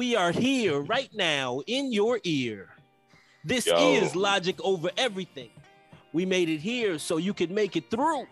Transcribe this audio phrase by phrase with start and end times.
[0.00, 2.70] We are here right now in your ear.
[3.44, 3.76] This Yo.
[3.76, 5.50] is Logic Over Everything.
[6.14, 8.26] We made it here so you could make it through.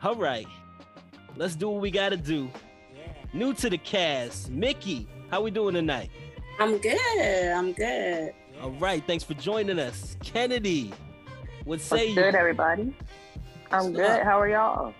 [0.00, 0.46] All right,
[1.36, 2.48] let's do what we gotta do.
[3.32, 5.08] New to the cast, Mickey.
[5.28, 6.08] How we doing tonight?
[6.60, 7.52] I'm good.
[7.52, 8.32] I'm good.
[8.62, 10.16] All right, thanks for joining us.
[10.22, 10.92] Kennedy,
[11.64, 12.14] what say What's you?
[12.14, 12.94] good, everybody?
[13.72, 14.08] I'm What's good.
[14.08, 14.22] up?
[14.22, 14.94] How are y'all?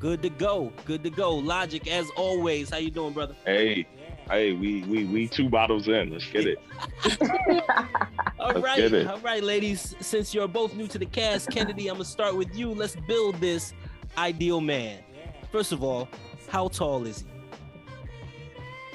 [0.00, 0.72] Good to go.
[0.84, 1.36] Good to go.
[1.36, 2.70] Logic as always.
[2.70, 3.36] How you doing, brother?
[3.44, 3.86] Hey,
[4.28, 6.10] hey, we we we two bottles in.
[6.10, 6.58] Let's get it.
[8.38, 9.06] All Let's right, get it.
[9.08, 9.96] all right, ladies.
[10.00, 12.70] Since you're both new to the cast, Kennedy, I'm gonna start with you.
[12.70, 13.72] Let's build this
[14.16, 15.00] ideal man.
[15.50, 16.08] First of all,
[16.48, 17.26] how tall is he?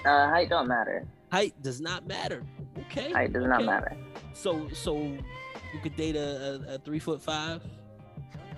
[0.05, 1.05] Uh, height don't matter.
[1.31, 2.43] Height does not matter.
[2.87, 3.11] Okay.
[3.11, 3.95] Height does not matter.
[4.33, 7.61] So, so you could date a, a, a three foot five.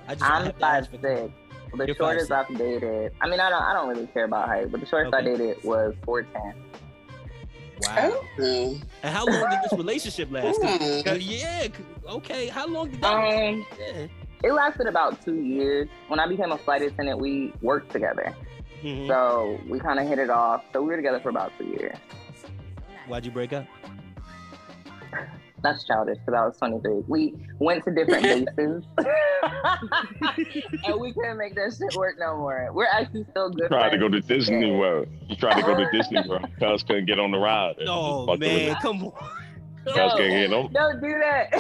[0.08, 1.34] I just I'm five ask for- six.
[1.78, 2.50] The You're shortest 5'6".
[2.52, 3.14] I've dated.
[3.22, 3.62] I mean, I don't.
[3.64, 6.54] I don't really care about height, but the shortest I dated was four ten.
[7.82, 8.12] Wow.
[8.40, 8.78] Oh.
[9.04, 10.62] And how long did this relationship last?
[10.62, 11.30] 'Cause- 'cause- Hmm.
[11.30, 11.68] yeah.
[12.10, 12.48] Okay.
[12.48, 13.14] How long did that?
[13.14, 14.08] Um, yeah.
[14.44, 15.90] it lasted about two years.
[16.08, 18.34] When I became a flight attendant, we worked together,
[18.84, 19.08] Mhm.
[19.08, 20.64] so we kind of hit it off.
[20.72, 21.98] So we were together for about two years.
[23.08, 23.66] Why'd you break up?
[25.64, 27.04] That's childish because I was 23.
[27.08, 28.24] We went to different
[28.56, 28.84] bases,
[30.86, 32.70] and we couldn't make that shit work no more.
[32.74, 33.70] We're actually still good.
[33.70, 34.78] Tried to go to Disney Yeah.
[34.78, 35.08] World.
[35.28, 36.46] You tried to go to Disney World.
[36.60, 37.76] Cuz couldn't get on the ride.
[37.88, 39.12] Oh Fucked man, come on.
[39.86, 40.74] Cuz couldn't get on.
[40.74, 41.52] Don't do that.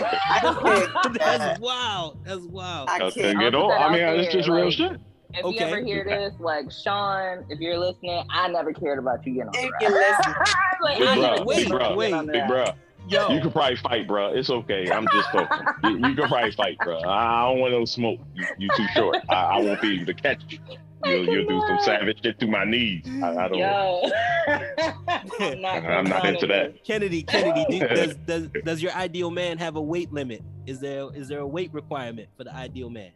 [1.17, 2.17] That's wild.
[2.25, 2.89] That's wild.
[2.89, 3.37] I Cuz can't.
[3.37, 3.71] couldn't get on.
[3.71, 4.99] I mean, it's just real like- shit.
[5.37, 5.55] If Okay.
[5.59, 9.49] you ever hear this, like Sean, if you're listening, I never cared about you getting
[9.49, 10.15] on If the you ride.
[10.17, 10.33] listen.
[10.81, 12.65] like, Big bro, never wait, cared about you wait, getting on the Big bro,
[13.07, 14.33] Yo, you could probably fight, bro.
[14.33, 14.89] It's okay.
[14.91, 15.57] I'm just joking.
[15.83, 16.99] you, you could probably fight, bro.
[17.01, 18.19] I don't want no smoke.
[18.33, 19.17] You, you too short.
[19.29, 20.59] I, I won't be able to catch you.
[21.05, 23.05] You'll, you'll do some savage shit to my knees.
[23.21, 23.57] I, I don't.
[23.59, 24.09] Yo.
[25.39, 26.83] I'm not, I'm not into that.
[26.83, 30.41] Kennedy, Kennedy, do, does, does does your ideal man have a weight limit?
[30.65, 33.11] Is there is there a weight requirement for the ideal man?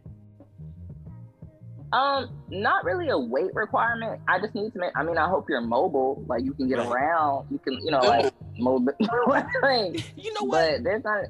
[1.92, 4.20] Um, not really a weight requirement.
[4.28, 4.92] I just need to make.
[4.94, 6.24] I mean, I hope you're mobile.
[6.28, 6.86] Like you can get Right.
[6.88, 7.46] around.
[7.50, 8.92] You can, you know, like mobile.
[10.16, 11.24] You know what, but there's not.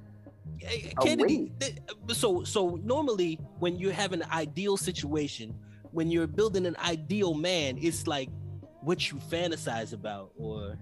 [0.62, 1.50] A Kennedy?
[1.58, 1.76] th-
[2.08, 5.54] So so normally when you have an ideal situation,
[5.92, 8.28] when you're building an ideal man, it's like
[8.82, 10.76] what you fantasize about, or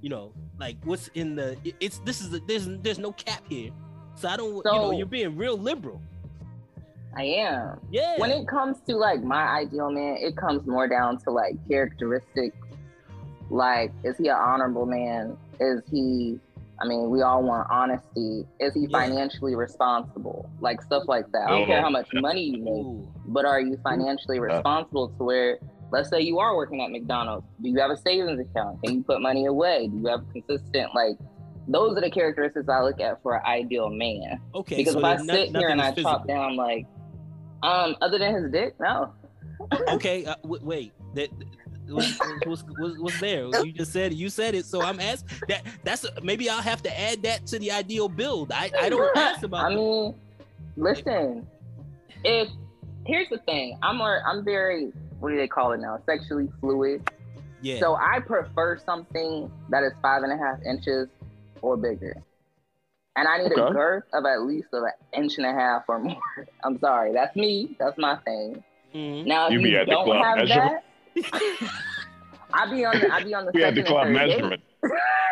[0.00, 1.56] you know, like what's in the.
[1.80, 3.70] It's this is the, there's there's no cap here,
[4.14, 4.54] so I don't.
[4.54, 6.00] you know, So- you're being real liberal.
[7.16, 7.80] I am.
[7.90, 8.14] Yeah.
[8.18, 12.56] when it comes to like my ideal man, it comes more down to like characteristics.
[13.50, 15.36] Like, is he an honorable man?
[15.60, 16.38] Is he?
[16.82, 18.44] I mean, we all want honesty.
[18.58, 18.98] Is he Yeah.
[18.98, 20.50] financially responsible?
[20.60, 21.46] Like stuff like that.
[21.48, 23.06] I don't care how much money you make, Ooh.
[23.26, 25.58] but are you financially responsible to where?
[25.92, 27.46] Let's say you are working at McDonald's.
[27.62, 28.82] Do you have a savings account?
[28.82, 29.86] Can you put money away?
[29.88, 31.16] Do you have consistent like?
[31.68, 34.40] Those are the characteristics I look at for an ideal man.
[34.54, 34.76] Okay.
[34.78, 36.86] Because so if I there's no- sit here and I nothing is chop down like,
[37.64, 39.12] um, other than his dick, no.
[39.88, 41.30] okay uh, w- wait that
[41.88, 42.18] was,
[42.78, 46.48] was, there you just said it you said it so i'm asking that that's maybe
[46.48, 49.68] i'll have to add that to the ideal build i, I don't ask about I
[49.70, 49.76] that.
[49.76, 50.14] mean,
[50.76, 51.46] listen.
[52.24, 52.48] If
[53.06, 55.98] here's the thing, I'm I'm very what do they call it now?
[56.06, 57.08] Sexually fluid.
[57.62, 61.08] yeah So I prefer something that is five and a half inches
[61.62, 62.16] or bigger.
[63.16, 64.90] And I need a girth of at least of an
[65.22, 66.20] inch and a half or more.
[66.64, 67.76] I'm sorry, that's me.
[67.78, 68.62] That's my thing.
[68.94, 69.26] Mhm.
[69.26, 70.78] Now, if You you, be at the don't club have measuring?
[71.14, 71.70] that,
[72.52, 74.62] I be on the I be on the We had the club and third measurement.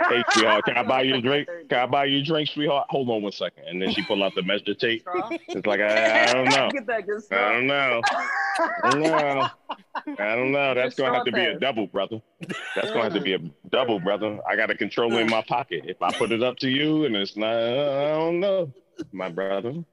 [0.09, 1.49] Hey, sweetheart, can I buy you a drink?
[1.69, 2.87] Can I buy you a drink, sweetheart?
[2.91, 3.65] Hold on one second.
[3.67, 5.07] And then she pull out the measure tape.
[5.49, 6.71] It's like, I, I don't know.
[6.73, 8.03] Get that good I don't know.
[8.09, 9.51] I don't know.
[10.19, 10.75] I don't know.
[10.75, 12.21] That's gonna have to be a double, brother.
[12.75, 13.39] That's gonna have to be a
[13.71, 14.39] double, brother.
[14.49, 15.85] I got a controller in my pocket.
[15.87, 18.73] If I put it up to you and it's not, I don't know,
[19.13, 19.85] my brother.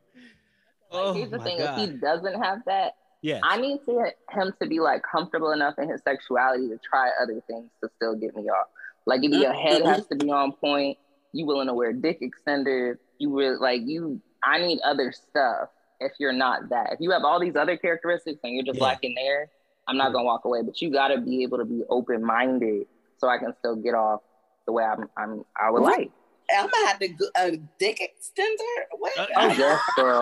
[0.91, 1.79] oh Here's the my thing: God.
[1.79, 5.75] if he doesn't have that, yeah I need to, him to be like comfortable enough
[5.77, 8.67] in his sexuality to try other things to still get me off.
[9.05, 10.97] Like if your head has to be on point,
[11.33, 12.97] you willing to wear dick extenders.
[13.17, 14.21] You really like you.
[14.43, 15.69] I need other stuff.
[15.99, 18.85] If you're not that, if you have all these other characteristics and you're just Yeah.
[18.85, 19.49] lacking there,
[19.87, 20.61] I'm not gonna walk away.
[20.61, 22.87] But you got to be able to be open minded
[23.17, 24.21] so I can still get off
[24.65, 25.09] the way I'm.
[25.17, 26.11] I'm I would like.
[26.55, 28.97] I'm gonna have to go, a dick extender.
[28.97, 29.17] What?
[29.19, 30.21] Uh, Oh yes, girl.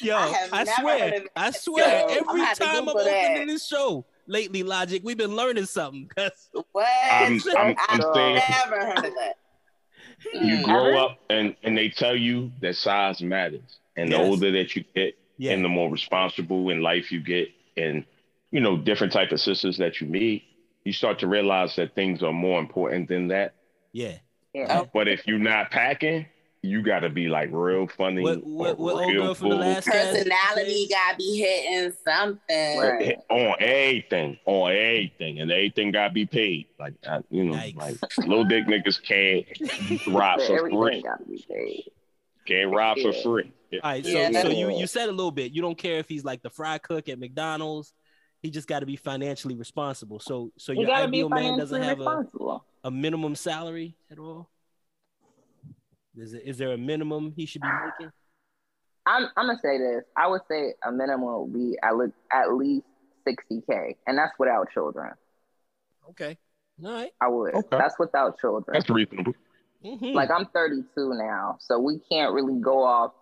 [0.00, 2.64] yo I I, have never heard swear I swear so I'm every gonna have to
[2.64, 6.86] time i'm opening this show lately logic we've been learning something 'cause- what?
[7.10, 9.34] I'm, I'm, I'm I've saying never heard of that.
[10.34, 10.64] you Mm.
[10.64, 13.78] grow up and, and they tell you that size matters.
[13.96, 14.26] And the Yes.
[14.26, 18.04] older that you get yeah and the more responsible in life you get and
[18.50, 20.44] you know, different type of sisters that you meet,
[20.84, 23.54] you start to realize that things are more important than that.
[23.92, 24.18] Yeah.
[24.52, 24.84] Yeah.
[24.94, 26.26] But if you're not packing,
[26.64, 28.22] you got to be like real funny.
[28.22, 30.96] What what, what or old real girl from the last Personality said?
[30.96, 32.78] gotta be hitting something.
[32.80, 33.18] Right.
[33.28, 36.66] on everything, on everything, and everything got to be paid.
[36.78, 37.76] Like I, you know, Yikes.
[37.76, 39.44] like little dick niggas can't
[40.08, 41.02] rob for free.
[41.02, 41.84] gotta be paid.
[42.46, 43.22] Can't rob for Yeah.
[43.22, 43.52] free.
[43.74, 44.42] All right, so Yeah.
[44.42, 45.52] so you you said a little bit.
[45.52, 47.92] You don't care if he's like the fry cook at McDonald's.
[48.40, 50.20] He just got to be financially responsible.
[50.20, 52.64] So so You your gotta be ideal man doesn't financially have a, responsible.
[52.84, 54.50] a minimum salary at all.
[56.16, 58.12] Is it, is there a minimum he should be making?
[59.06, 60.04] I'm I'm gonna say this.
[60.16, 62.86] I would say a minimum would be at least at least
[63.28, 65.12] 60k, and that's without children.
[66.10, 66.38] Okay,
[66.84, 67.10] all right.
[67.20, 67.54] I would.
[67.54, 67.76] Okay.
[67.76, 68.72] That's without children.
[68.74, 69.34] That's reasonable.
[69.84, 70.14] Mhm.
[70.14, 70.84] Like I'm 32
[71.14, 73.12] now, so we can't really go off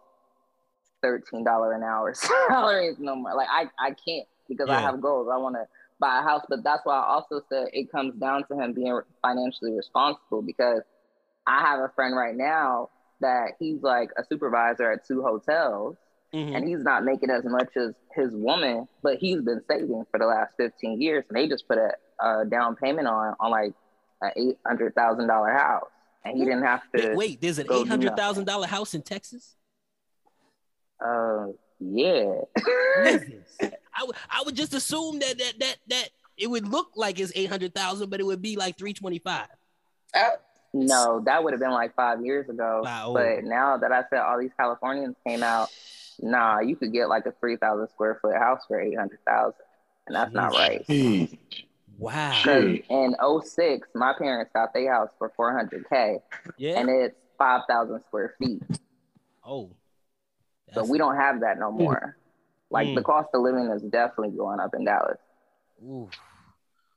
[1.03, 2.15] thirteen dollar an hour
[2.49, 3.35] salaries no more.
[3.35, 5.29] Like I I can't because I have goals.
[5.33, 5.67] I want to
[5.99, 9.01] buy a house, but that's why I also said it comes down to him being
[9.23, 10.83] financially responsible because
[11.47, 12.91] I have a friend right now
[13.21, 15.97] that he's like a supervisor at two hotels
[16.35, 16.57] Mhm.
[16.57, 20.25] and he's not making as much as his woman, but he's been saving for the
[20.27, 21.91] last 15 years and they just put a,
[22.25, 23.75] a down payment on on like
[24.23, 25.89] an eight hundred thousand dollar house.
[26.25, 29.03] And he didn't have to Wait, wait, there's an eight hundred thousand dollar house in
[29.03, 29.57] Texas.
[31.05, 31.47] Uh,
[31.81, 32.25] yeah.
[32.25, 33.21] What is
[33.59, 33.71] this?
[33.95, 37.33] I would I would just assume that that that that it would look like it's
[37.35, 39.49] eight hundred thousand, but it would be like three twenty five.
[40.15, 40.35] Oh,
[40.73, 42.81] no, that would have been like five years ago.
[42.85, 43.13] Wow.
[43.15, 45.69] But now that I said all these Californians came out,
[46.21, 49.61] nah, you could get like a three thousand square foot house for eight hundred thousand,
[50.07, 50.87] and that's not right.
[50.89, 51.37] Jeez.
[51.99, 52.43] Wow.
[52.89, 53.15] In
[53.45, 56.19] 06, my parents got their house for four hundred k,
[56.57, 56.81] Yeah.
[56.81, 58.63] and it's five thousand square feet.
[59.45, 59.71] oh.
[60.75, 62.17] So we don't have that no more.
[62.71, 62.95] Like Mm.
[62.95, 65.19] the cost of living is definitely going up in Dallas.
[65.85, 66.09] Ooh.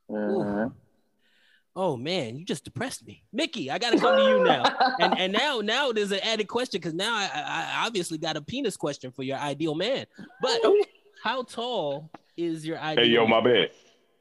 [0.09, 0.71] Mhm.
[1.77, 3.69] Oh man, you just depressed me, Mickey.
[3.69, 4.63] I gotta come to you now.
[4.99, 8.41] and and now now there's an added question because now I, I obviously got a
[8.41, 10.05] penis question for your ideal man.
[10.41, 10.83] But oh,
[11.23, 13.03] how tall is your ideal?
[13.05, 13.53] Hey yo, my man?
[13.53, 13.71] bad.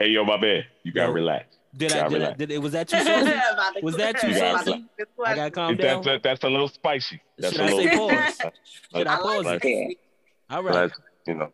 [0.01, 0.67] Hey yo, my bad.
[0.83, 1.15] You gotta Yo.
[1.15, 1.57] relax.
[1.77, 2.59] Did I gotta did, I did it?
[2.63, 3.81] Was that too saucy?
[3.83, 4.85] Was that too You gotta about to- relax.
[4.97, 6.03] good I gotta calm down.
[6.03, 7.21] That's, that's a little spicy.
[7.39, 8.09] That's Should a I little.
[8.11, 8.39] say pause?
[8.97, 9.99] Should I I like pause Let's- it?
[10.51, 10.91] All right,
[11.27, 11.53] you know,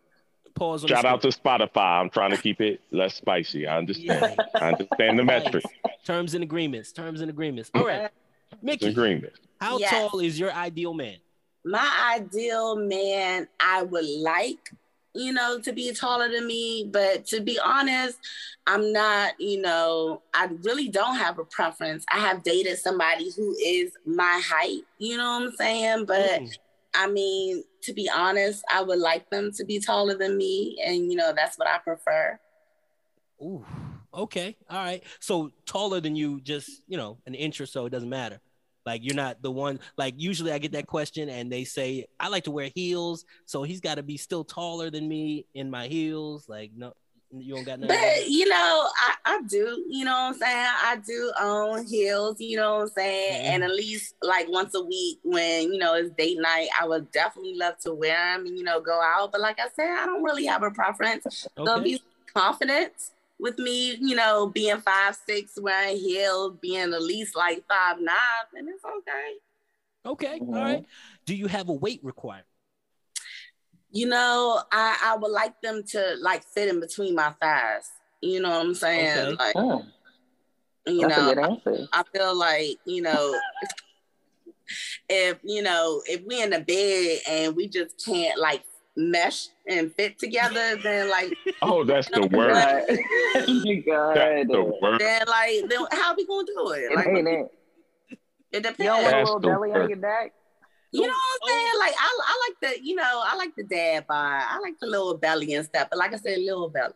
[0.61, 2.01] pause shout the out to Spotify.
[2.01, 3.67] I'm trying to keep it less spicy.
[3.67, 4.39] I understand.
[4.55, 5.65] I understand the metric.
[6.05, 6.93] terms and agreements.
[6.93, 7.71] Terms and agreements.
[7.75, 8.11] All right,
[8.53, 8.87] It's Mickey.
[8.89, 9.33] agreement.
[9.61, 9.91] How Yes.
[9.91, 11.17] tall is your ideal man?
[11.65, 14.71] My ideal man, I would like,
[15.15, 18.19] you know, to be taller than me, but to be honest,
[18.67, 22.05] I'm not, you know, I really don't have a preference.
[22.13, 26.05] I have dated somebody who is my height, you know what I'm saying?
[26.07, 26.59] But Mm.
[26.95, 31.11] I mean, to be honest, I would like them to be taller than me, and
[31.11, 32.39] you know, that's what I prefer.
[33.43, 33.65] Ooh,
[34.13, 35.03] okay, all right.
[35.21, 38.41] So taller than you, just you know, an inch or so, it doesn't matter.
[38.87, 39.79] Like you're not the one.
[39.97, 43.63] Like usually, I get that question, and they say I like to wear heels, so
[43.63, 46.49] he's got to be still taller than me in my heels.
[46.49, 46.95] Like no,
[47.33, 47.97] you don't got nothing.
[47.97, 48.55] But you know,
[49.01, 50.67] I, I do, you know what I'm saying?
[50.85, 53.43] I do own heels, you know what I'm saying?
[53.45, 53.55] Mhm.
[53.55, 57.11] And at least like once a week when, you know, it's date night, I would
[57.13, 59.33] definitely love to wear them and, you know, go out.
[59.33, 61.25] But like I said, I don't really have a preference.
[61.65, 61.85] They'll Okay.
[61.95, 62.03] be
[62.35, 62.93] confident
[63.39, 68.17] with me, you know, being five, six, wearing heels, being at least like five, nine,
[68.55, 69.35] and it's okay.
[70.05, 70.57] Okay, Mhm.
[70.57, 70.87] all right.
[71.27, 72.47] Do you have a weight requirement?
[73.93, 77.91] You know, I, I would like them to like fit in between my thighs.
[78.21, 79.19] You know what I'm saying?
[79.19, 79.37] Okay.
[79.39, 79.87] Like, Mm,
[80.87, 81.89] you that's know, a good answer.
[81.93, 83.35] I feel like, you know,
[85.09, 88.63] if, you know, if we in the bed and we just can't like
[88.97, 93.49] mesh and fit together, then like, Oh, that's the worst.
[93.49, 94.75] you got That's the it.
[94.83, 94.99] worst.
[95.01, 96.93] then like, then how we gonna do it?
[96.93, 97.53] It Like, ain't it.
[98.53, 98.79] it depends.
[98.79, 100.33] You don't want a little the belly on your back?
[100.93, 101.73] You know what I'm saying?
[101.79, 104.43] Like I, I like the, you know, I like the dad bod.
[104.49, 105.89] I like the little belly and stuff.
[105.91, 106.95] But like I said, little belly.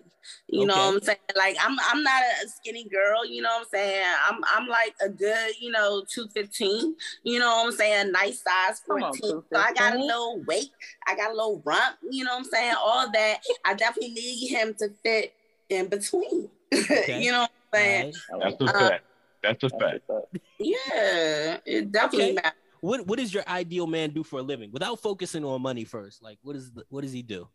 [0.48, 1.18] You know what I'm saying?
[1.36, 4.06] Like I'm I'm not a skinny girl, you know what I'm saying?
[4.28, 6.96] I'm I'm like a good, you know, 215.
[7.24, 8.10] You know what I'm saying?
[8.12, 9.04] Nice size 14.
[9.04, 10.06] on, so I got a 215.
[10.06, 10.70] little weight,
[11.06, 12.74] I got a little rump, you know what I'm saying?
[12.82, 13.38] All that.
[13.66, 15.34] I definitely need him to fit
[15.68, 16.48] in between.
[16.74, 17.22] Okay.
[17.22, 18.14] you know what I'm saying?
[18.32, 18.58] All right.
[18.58, 19.04] That's a Uh, fact.
[19.42, 20.36] That's a That's fact.
[20.58, 22.32] Yeah, it definitely Okay.
[22.34, 22.52] matters.
[22.84, 24.70] What What does your ideal man do for a living?
[24.70, 27.48] Without focusing on money first, like what is the, what does he do,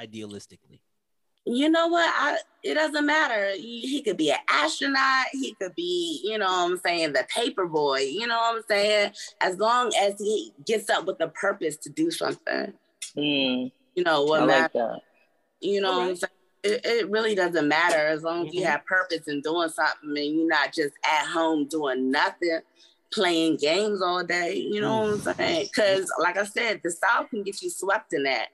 [0.00, 0.80] idealistically?
[1.46, 2.10] you know what?
[2.16, 3.50] I, it doesn't matter.
[3.52, 5.26] He, he could be an astronaut.
[5.32, 7.98] He could be, you know what I'm saying, the paper boy.
[7.98, 9.12] You know what I'm saying?
[9.42, 12.72] As long as he gets up with a purpose to do something,
[13.14, 14.70] Mm, you know I what like matters.
[14.72, 15.00] that.
[15.60, 16.30] You know what I'm saying?
[16.62, 18.66] it, it really doesn't matter as long as you Mhm.
[18.70, 22.60] have purpose in doing something and you're not just at home doing nothing,
[23.12, 24.56] playing games all day.
[24.56, 25.36] You know what I'm mm.
[25.36, 25.68] saying?
[25.70, 28.48] Because, like I said, the South can get you swept in that.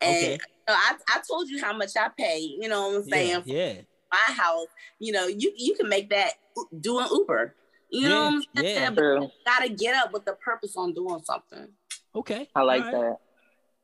[0.00, 0.32] And Okay.
[0.32, 2.38] you know, I, I told you how much I pay.
[2.38, 3.42] You know what I'm saying?
[3.46, 3.74] Yeah, yeah.
[4.12, 6.32] my house, you know, you you can make that
[6.80, 7.54] doing Uber.
[7.90, 8.76] You know what I'm saying?
[8.76, 8.90] yeah.
[8.90, 11.68] But you gotta get up with the purpose on doing something.
[12.14, 12.48] Okay.
[12.54, 13.10] I like all right.
[13.10, 13.18] that.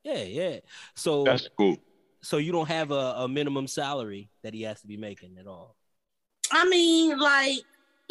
[0.05, 0.59] Yeah, yeah.
[0.97, 1.76] So That's cool.
[2.23, 5.47] so you don't have a, a minimum salary that he has to be making at
[5.47, 5.76] all.
[6.50, 7.61] I mean, like,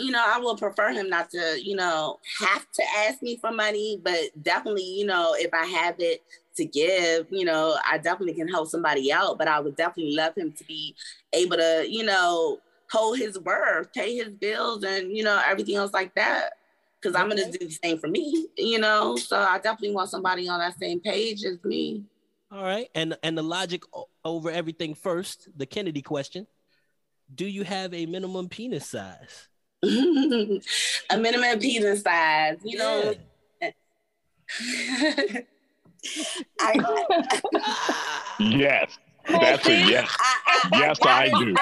[0.01, 3.51] you know, I would prefer him not to, you know, have to ask me for
[3.51, 6.23] money, but definitely, you know, if I have it
[6.55, 9.37] to give, you know, I definitely can help somebody out.
[9.37, 10.95] But I would definitely love him to be
[11.33, 12.59] able to, you know,
[12.91, 16.53] hold his word, pay his bills, and you know, everything else like that.
[17.01, 19.15] Because I'm gonna do the same for me, you know.
[19.15, 22.03] So I definitely want somebody on that same page as me.
[22.51, 22.89] All right.
[22.93, 23.83] And and the logic
[24.25, 26.47] over everything first, the Kennedy question.
[27.33, 29.47] Do you have a minimum penis size?
[29.83, 33.13] A minimum penis size, you know.
[36.59, 37.05] I,
[38.39, 38.97] Yes.
[39.27, 40.15] That's a yes.
[40.19, 41.53] I, I, Yes, I gotta do.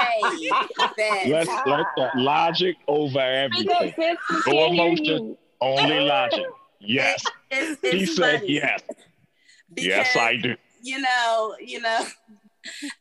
[1.29, 4.15] Let's let the logic over everything.
[4.47, 6.45] No emotion, only logic.
[6.79, 7.23] Yes.
[7.51, 8.81] it's, He it's said funny yes.
[9.75, 10.55] Yes, because, I do.
[10.81, 12.05] You know, you know,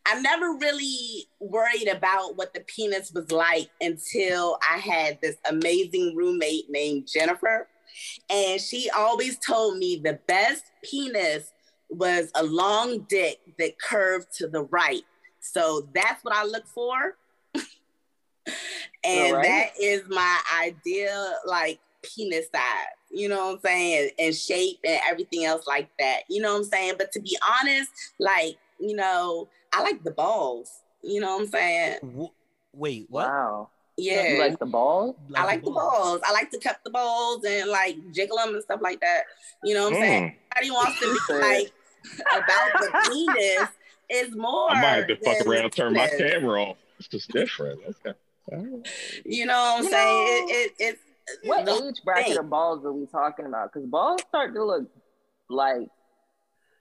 [0.07, 6.15] I never really worried about what the penis was like until I had this amazing
[6.17, 7.69] roommate named Jennifer.
[8.31, 11.53] And she always told me the best penis
[11.91, 15.03] was a long dick that curved to the right.
[15.41, 17.17] So that's what I look for.
[19.05, 19.43] and Right.
[19.43, 22.63] that is my ideal like penis size.
[23.11, 24.11] You know what I'm saying?
[24.19, 26.23] And shape and everything else like that.
[26.29, 26.95] You know what I'm saying?
[26.99, 30.83] But to be honest, like, you know, I like the balls.
[31.03, 31.99] You know what I'm saying?
[32.19, 33.29] Wh- Wait, what?
[33.29, 33.71] Wow.
[33.97, 34.35] Yeah.
[34.35, 35.17] You like the balls?
[35.35, 36.21] I like the balls.
[36.25, 39.23] I like to cut the balls and like jiggle them and stuff like that.
[39.65, 40.23] You know what I'm saying?
[40.25, 41.73] Mm, Everybody wants to be like
[42.33, 43.69] about the penis
[44.11, 44.71] is more.
[44.71, 46.77] I might have to fuck around and turn my camera off.
[46.99, 47.81] It's just different.
[48.07, 48.17] Okay.
[49.25, 50.47] You know what I'm You saying?
[50.47, 51.01] know, It, it, it's
[51.45, 52.39] What the age bracket thing.
[52.39, 53.73] of balls are we talking about?
[53.73, 54.85] Because balls start to look
[55.51, 55.89] like,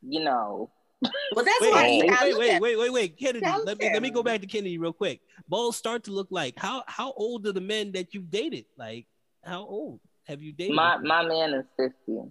[0.01, 0.69] you know,
[1.01, 3.41] Well, that's Wait, why wait, wait, wait, wait, wait, wait, Kennedy.
[3.41, 5.21] Tell Let me let me go back to Kennedy real quick.
[5.47, 8.65] Balls start to look like how how old are the men that you've dated?
[8.77, 9.05] Like
[9.43, 10.75] how old have you dated?
[10.75, 12.21] my my man is fifty.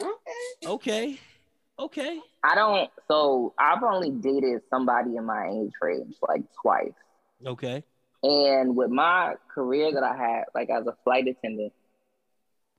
[0.00, 0.66] Okay.
[0.66, 1.18] okay,
[1.78, 2.90] okay, I don't.
[3.08, 6.92] So I've only dated somebody in my age range like twice.
[7.46, 7.84] okay.
[8.20, 11.72] And with my career that I had, like as a flight attendant,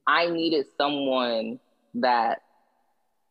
[0.05, 1.59] I needed someone
[1.95, 2.41] that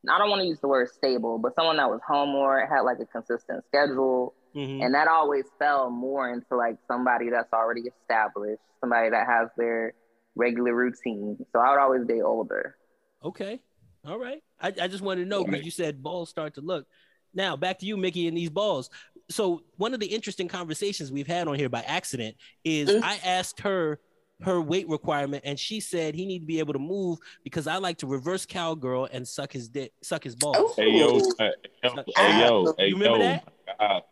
[0.09, 2.83] I don't want to use the word stable, but someone that was home more, had
[2.83, 4.35] like a consistent schedule.
[4.55, 4.85] Mhm.
[4.85, 9.93] And that always fell more into like somebody that's already established, somebody that has their
[10.37, 11.37] regular routine.
[11.53, 12.77] So I would always date older.
[13.25, 13.61] Okay.
[14.07, 14.43] All right.
[14.61, 15.65] I, I just wanted to know because Right.
[15.65, 16.87] you said balls start to look.
[17.35, 18.89] Now back to you, Mickey, and these balls.
[19.29, 23.03] So one of the interesting conversations we've had on here by accident is Mm.
[23.03, 24.01] I asked her
[24.43, 27.77] her weight requirement, and she said he need to be able to move because I
[27.77, 30.57] like to reverse cowgirl and suck his dick, suck his balls.
[30.59, 30.75] Oh.
[30.77, 31.51] Hey yo, uh,
[31.83, 33.41] yo, hey yo, hey You remember yo.
[33.79, 34.05] that?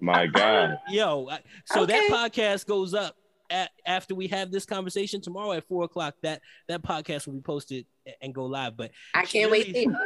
[0.00, 0.78] My God.
[0.88, 3.14] Yo, I, so that podcast goes up
[3.50, 6.16] at, after we have this conversation tomorrow at four o'clock.
[6.22, 7.86] That that podcast will be posted
[8.20, 8.76] and go live.
[8.76, 9.72] But I can't wait.
[9.72, 9.96] To,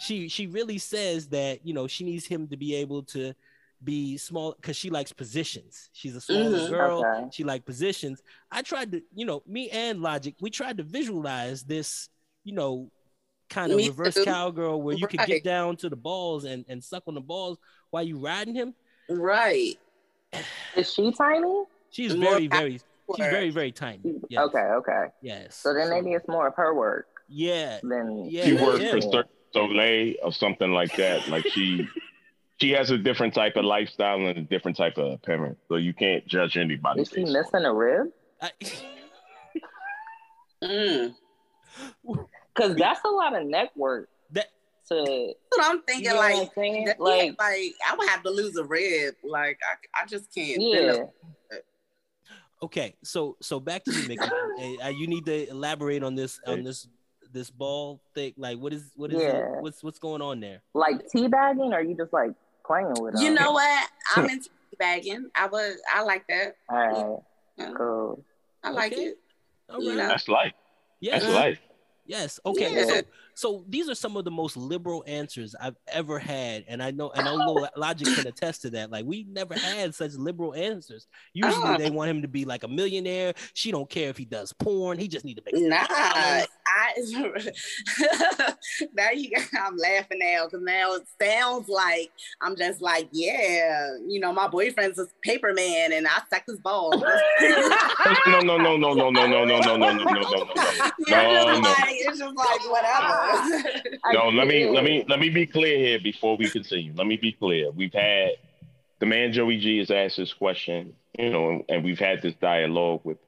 [0.00, 3.34] she she really says that you know she needs him to be able to
[3.82, 5.88] be small because she likes positions.
[5.92, 6.68] She's a smaller Mhm.
[6.70, 7.04] girl.
[7.04, 7.28] Okay.
[7.32, 8.22] She like positions.
[8.50, 12.08] I tried to, you know, me and Logic, we tried to visualize this,
[12.44, 12.90] you know,
[13.48, 14.24] kind of Me reverse too.
[14.24, 17.58] cowgirl where you could get down to the balls and, and suck on the balls
[17.90, 18.74] while you riding him.
[19.08, 19.78] right.
[20.76, 21.64] Is she tiny?
[21.90, 22.72] She's More very, very,
[23.16, 24.20] she's very, very tiny.
[24.28, 24.42] Yes.
[24.42, 25.06] Okay, okay.
[25.22, 25.56] Yes.
[25.56, 27.80] So then maybe it's more of her work yeah.
[27.82, 28.90] than Yeah, She yeah, works yeah.
[28.92, 31.26] for Cirque du Soleil or something like that.
[31.28, 31.88] Like she
[32.60, 35.58] she has a different type of lifestyle and a different type of appearance.
[35.68, 37.02] So you can't judge anybody.
[37.02, 38.08] Is she missing a rib?
[38.40, 38.50] I,
[40.62, 41.14] Mm.
[42.54, 44.48] Because that's a lot of neck work that
[44.90, 44.94] to.
[44.96, 46.10] That's what I'm You thinking.
[46.10, 46.84] know what like, I'm saying?
[46.84, 49.14] that- Like, like I would have to lose a rib.
[49.24, 49.58] Like
[49.96, 50.60] I, I just can't.
[50.60, 51.04] yeah.
[52.62, 52.94] okay.
[53.02, 54.26] So so back to you, Mickey.
[54.84, 56.86] Uh, you need to elaborate on this on this
[57.32, 58.34] this ball thing.
[58.36, 59.22] Like what is what is?
[59.22, 59.60] Yeah.
[59.60, 60.60] What's what's going on there?
[60.74, 62.32] Like teabagging, or you just like
[62.70, 63.22] playing with them?
[63.22, 63.88] You know what?
[64.16, 64.48] I'm into
[64.78, 65.30] bagging.
[65.34, 65.76] I was.
[65.92, 66.56] I like that.
[66.68, 67.18] All right,
[67.58, 68.24] Yeah, cool.
[68.62, 69.02] I like Okay.
[69.02, 69.18] it.
[69.68, 70.08] All You know?
[70.08, 70.52] That's life.
[71.00, 71.22] Yes.
[71.22, 71.58] That's life.
[72.06, 72.40] Yes.
[72.44, 72.72] Okay.
[72.74, 72.84] Yeah.
[72.84, 73.02] So
[73.40, 77.08] So these are some of the most liberal answers I've ever had, and I know,
[77.14, 78.90] and I know Logic can attest to that.
[78.90, 81.06] Like we never had such liberal answers.
[81.32, 81.78] Usually Ah.
[81.78, 83.32] they want him to be like a millionaire.
[83.54, 84.98] She don't care if he does porn.
[84.98, 85.54] He just need to make.
[85.70, 85.86] Nah.
[85.88, 86.44] I
[88.94, 92.10] now you got, I'm laughing now because now it sounds like
[92.42, 96.60] I'm just like, yeah, you know, my boyfriend's a paper man and I suck his
[96.60, 97.02] balls.
[98.26, 100.90] No, no, no, no, no, no, no, no, no, no, no, no, no, no, no.
[101.06, 101.68] You're No, just no.
[101.70, 103.29] like, it's just like whatever.
[104.12, 106.92] No, let me let me let me be clear here before we continue.
[106.96, 107.70] Let me be clear.
[107.70, 108.30] We've had
[108.98, 113.00] the man Joey G has asked this question, you know, and we've had this dialogue
[113.04, 113.18] with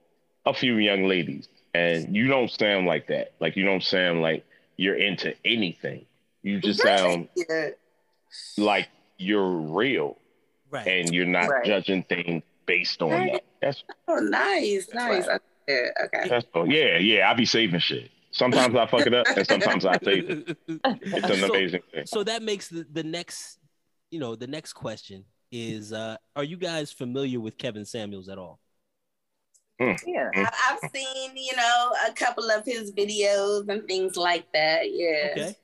[0.46, 3.32] a few young ladies, and you don't sound like that.
[3.40, 4.44] Like you don't sound like
[4.76, 6.06] you're into anything.
[6.42, 7.28] You just sound
[8.58, 10.18] like you're real
[10.70, 10.86] Right.
[10.86, 11.64] and you're not Right.
[11.64, 13.44] judging things based on that.
[13.60, 15.26] That's Oh, nice, nice.
[15.28, 15.40] right.
[15.68, 16.28] Okay, okay.
[16.28, 16.68] that's all.
[16.68, 17.30] Yeah, yeah.
[17.30, 18.10] I be saving shit.
[18.32, 20.56] Sometimes I fuck it up, and sometimes I save it.
[20.68, 22.06] It's an So- amazing thing.
[22.06, 23.58] so that makes the, the next
[24.10, 28.38] you know the next question is uh are you guys familiar with kevin samuels at
[28.38, 28.58] all
[29.80, 30.30] Yeah.
[30.34, 34.90] I- I've seen, you know, a couple of his videos and things like that.
[34.92, 35.28] Yeah.
[35.32, 35.56] okay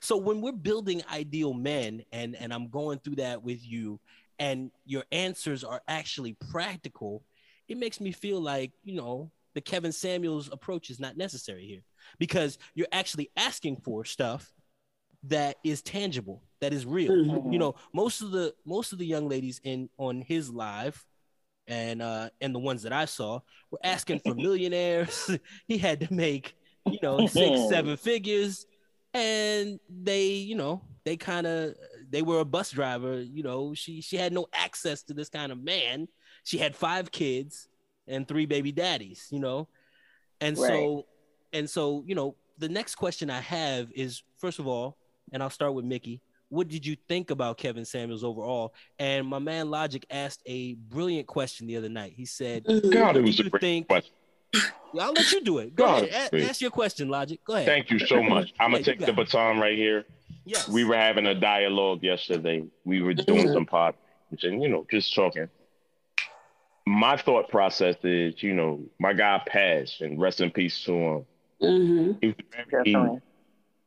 [0.00, 4.00] so when we're building ideal men and and i'm going through that with you
[4.38, 7.22] and your answers are actually practical
[7.68, 11.82] it makes me feel like you know the kevin samuels approach is not necessary here
[12.18, 14.52] because you're actually asking for stuff
[15.24, 17.12] that is tangible that is real.
[17.12, 17.52] Mhm.
[17.52, 21.04] you know most of the most of the young ladies in on his live
[21.66, 23.40] and uh and the ones that i saw
[23.70, 25.30] were asking for millionaires.
[25.66, 26.54] He had to make
[26.84, 28.66] you know six seven figures.
[29.14, 31.74] And they you know they kind of
[32.10, 33.20] they were a bus driver.
[33.22, 36.08] You know she she had no access to this kind of man.
[36.44, 37.68] She had five kids
[38.06, 39.68] and three baby daddies you know?
[40.40, 41.06] And so
[41.54, 44.98] and so you know the next question i have is first of all
[45.32, 46.20] and i'll start with mickey
[46.50, 51.26] what did you think about kevin samuels overall and my man logic asked a brilliant
[51.26, 52.64] question the other night he said.
[52.92, 54.12] God, it was do a you great think question.
[55.00, 57.66] i'll let you do it go God, ahead A- ask your question logic go ahead
[57.66, 58.52] Thank you so much.
[58.60, 59.16] I'm gonna you take the it.
[59.16, 60.04] baton right here.
[60.44, 62.64] yes We were having a dialogue yesterday.
[62.84, 63.64] We were doing some mm-hmm.
[63.64, 63.94] pod
[64.42, 65.48] and you know, just talking.
[66.86, 71.26] My thought process is, you know, my guy passed and rest in peace to him.
[71.60, 72.18] Mhm.
[72.22, 73.20] It was very, Definitely.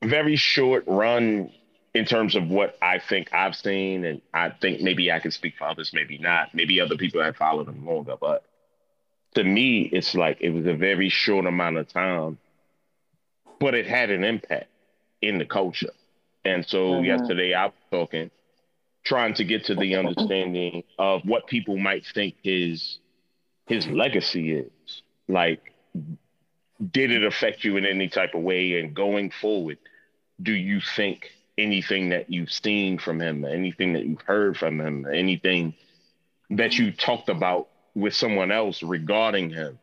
[0.03, 1.51] very short run
[1.93, 5.55] in terms of what I think I've seen, and I think maybe I can speak
[5.57, 6.53] for others, maybe not.
[6.53, 8.43] Maybe other people have followed him longer, but
[9.35, 12.37] to me, it's like it was a very short amount of time,
[13.59, 14.69] but it had an impact
[15.21, 15.91] in the culture.
[16.45, 17.05] And so Mhm.
[17.05, 18.31] yesterday I was talking,
[19.03, 22.99] trying to get to the understanding of what people might think his
[23.67, 25.01] his legacy is.
[25.27, 25.73] Like,
[26.91, 28.79] did it affect you in any type of way?
[28.79, 29.77] And going forward,
[30.41, 35.07] do you think anything that you've seen from him, anything that you've heard from him,
[35.11, 35.73] anything
[36.51, 39.79] that you talked about with someone else regarding him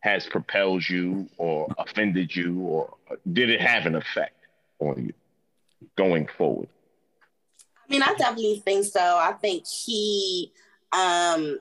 [0.00, 2.94] has propelled you or offended you, or
[3.32, 4.36] did it have an effect
[4.80, 5.12] on you
[5.96, 6.68] going forward?
[7.88, 9.00] I mean, I definitely think so.
[9.00, 10.50] I think he,
[10.92, 11.60] um,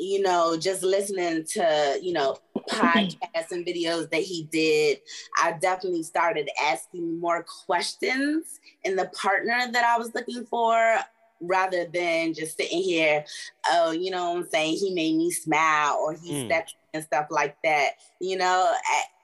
[0.00, 2.36] you know, just listening to, you know,
[2.68, 4.98] podcasts and videos that he did,
[5.42, 10.96] I definitely started asking more questions in the partner that I was looking for
[11.40, 13.24] rather than just sitting here,
[13.70, 14.76] oh, you know what I'm saying?
[14.78, 16.48] He made me smile or he Mm.
[16.48, 17.90] sexy and stuff like that.
[18.20, 18.74] You know,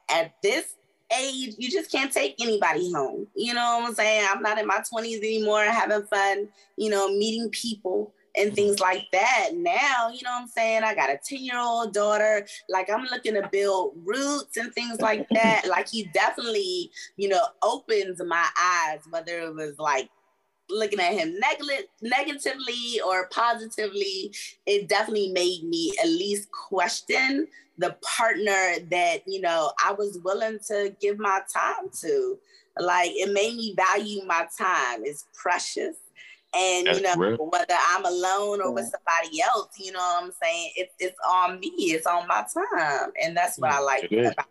[0.09, 0.77] at, at this
[1.17, 3.27] age, you just can't take anybody home.
[3.35, 4.27] You know what I'm saying?
[4.31, 9.07] I'm not in my 20s anymore, having fun, you know, meeting people and things like
[9.13, 9.51] that.
[9.55, 10.83] Now, you know what I'm saying?
[10.83, 12.47] I got a 10 year old daughter.
[12.69, 15.67] Like, I'm looking to build roots and things like that.
[15.69, 20.09] like, he definitely, you know, opens my eyes, whether it was like,
[20.71, 27.47] looking at him neg- negatively or positively it definitely made me at least question
[27.79, 32.39] the partner that you know I was willing to give my time to.
[32.79, 35.03] Like it made me value my time.
[35.05, 35.97] It's precious.
[36.57, 37.37] And you know, real.
[37.51, 40.71] whether I'm alone or with somebody else, you know what I'm saying?
[40.77, 43.11] It, it's on me, it's on my time.
[43.23, 44.33] And that's what I like It is.
[44.33, 44.47] about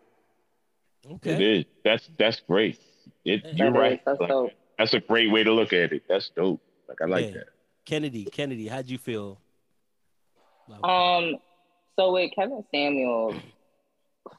[1.04, 1.64] It okay is.
[1.84, 2.78] That's that's great.
[3.24, 4.00] It, That you're right.
[4.04, 6.02] That's Like, that's a great way to look at it.
[6.08, 6.60] That's dope.
[6.88, 7.32] Like I like Yeah.
[7.32, 7.48] that.
[7.86, 9.40] kennedy kennedy how'd you feel
[10.82, 11.36] Um,
[11.96, 13.40] so with Kevin Samuel,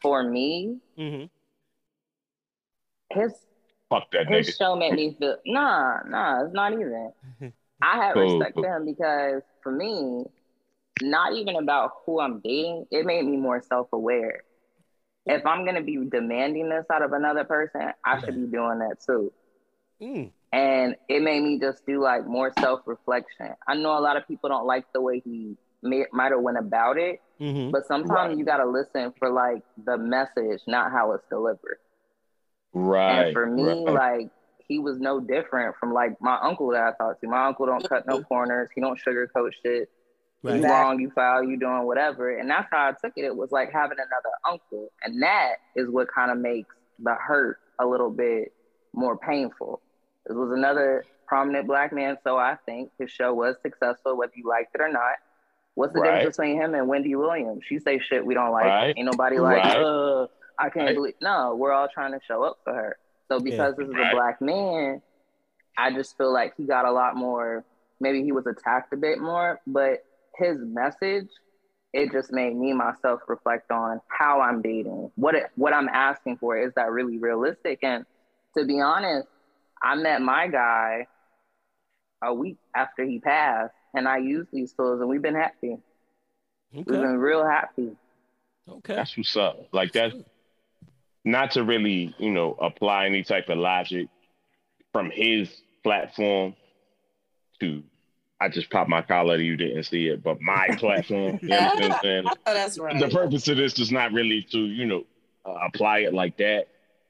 [0.02, 1.30] for me, Mhm.
[3.12, 3.34] his
[3.90, 4.58] Fuck that his nigga.
[4.58, 7.12] show made me feel nah, nah, it's not even.
[7.82, 10.26] I have Oh, respect for him because for me,
[11.02, 14.44] not even about who I'm dating, it made me more self aware.
[15.26, 18.98] If I'm gonna be demanding this out of another person, I should be doing that
[19.06, 19.32] too.
[20.02, 20.32] Mm.
[20.52, 23.54] And it made me just do like more self reflection.
[23.68, 26.58] I know a lot of people don't like the way he may, might have went
[26.58, 27.72] about it, mm-hmm.
[27.72, 28.38] but sometimes right.
[28.38, 31.80] you got to listen for like the message, not how it's delivered.
[32.76, 33.28] Right.
[33.28, 34.20] And for me, right.
[34.20, 34.30] like
[34.68, 37.28] he was no different from like my uncle that I talked to.
[37.28, 38.70] My uncle don't cut no corners.
[38.76, 39.90] He don't sugarcoat shit.
[40.44, 40.60] Right.
[40.60, 42.38] You wrong, you foul, you doing whatever.
[42.38, 43.24] And that's how I took it.
[43.24, 44.92] It was like having another uncle.
[45.04, 48.54] And that is what kind of makes the hurt a little bit
[48.94, 49.82] more painful.
[50.30, 54.48] It was another prominent black man, so I think his show was successful, whether you
[54.48, 55.16] liked it or not.
[55.74, 56.18] What's the right.
[56.18, 57.64] difference between him and Wendy Williams?
[57.68, 58.66] She say shit we don't like.
[58.66, 58.94] Right.
[58.96, 60.28] Ain't nobody like, right.
[60.60, 61.16] I can't believe.
[61.22, 62.98] No, we're all trying to show up for her.
[63.28, 63.86] So because yeah.
[63.86, 65.02] this is a black man,
[65.78, 67.64] I just feel like he got a lot more.
[68.00, 70.06] Maybe he was attacked a bit more, but
[70.38, 71.30] his message,
[71.94, 75.12] it just made me myself reflect on how I'm dating.
[75.16, 77.80] What it, what I'm asking for is that really realistic?
[77.84, 78.06] And
[78.58, 79.28] to be honest,
[79.82, 81.08] I met my guy
[82.24, 85.78] a week after he passed, and I used these tools, and we've been happy.
[86.74, 86.84] Okay.
[86.86, 87.96] We've been real happy.
[88.68, 89.68] Okay, that's what's up.
[89.72, 90.14] Like that.
[91.26, 94.08] Not to really, you know, apply any type of logic
[94.94, 95.50] from his
[95.84, 96.56] platform
[97.60, 97.84] to
[98.40, 99.38] I just popped my collar.
[99.38, 101.40] You didn't see it, but my platform.
[101.42, 102.24] You know what I'm saying?
[102.28, 103.00] oh, that's right.
[103.00, 105.04] The purpose of this is not really to, you know,
[105.46, 106.68] uh, apply it like that,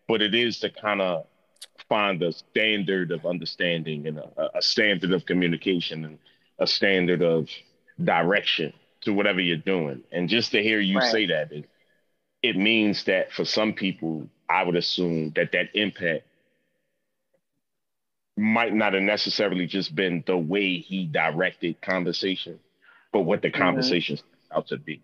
[0.08, 1.26] but it is to kind of
[1.90, 6.20] find a standard of understanding and a, a, standard of communication and
[6.60, 7.50] a standard of
[8.04, 10.04] direction to whatever you're doing.
[10.12, 11.12] And just to hear you right.
[11.12, 11.70] say that, it,
[12.46, 16.26] it means that for some people, I would assume that that impact
[18.38, 22.60] might not have necessarily just been the way he directed conversation,
[23.12, 23.62] but what the mm-hmm.
[23.62, 24.58] conversation mm-hmm.
[24.58, 25.02] out to be.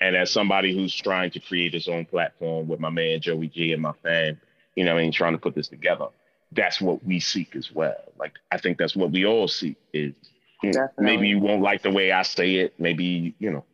[0.00, 3.72] And as somebody who's trying to create his own platform with my man Joey G
[3.72, 4.40] and my fam,
[4.76, 6.06] you know, I mean, trying to put this together,
[6.52, 7.96] that's what we seek as well.
[8.16, 10.14] Like I think that's what we all seek is
[10.62, 13.64] you know, maybe you won't like the way I say it, maybe you know,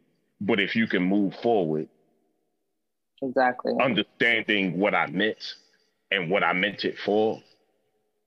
[0.40, 1.88] but if you can move forward,
[3.22, 5.54] exactly understanding what I meant
[6.10, 7.42] and what I meant it for,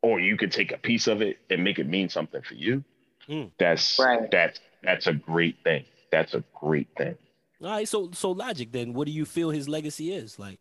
[0.02, 2.84] or you could take a piece of it and make it mean something for you.
[3.30, 3.52] Mm.
[3.58, 4.30] That's right.
[4.32, 5.86] that's that's a great thing.
[6.12, 7.16] That's a great thing.
[7.62, 8.94] All right, so so logic then.
[8.94, 10.60] What do you feel his legacy is like?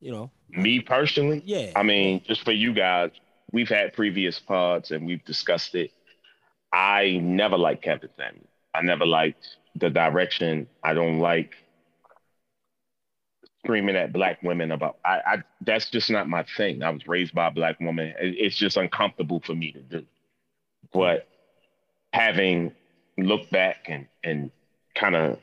[0.00, 1.42] You know, me personally.
[1.44, 1.70] Yeah.
[1.76, 3.10] I mean, just for you guys,
[3.52, 5.92] we've had previous pods and we've discussed it.
[6.72, 8.46] I never liked Kevin Samuel.
[8.74, 10.66] I never liked the direction.
[10.82, 11.54] I don't like
[13.64, 16.82] screaming at black women about I, I that's just not my thing.
[16.82, 18.14] I was raised by a black woman.
[18.18, 20.04] It's just uncomfortable for me to do.
[20.92, 21.28] But
[22.12, 22.72] having
[23.16, 24.50] looked back and and
[24.94, 25.38] kind of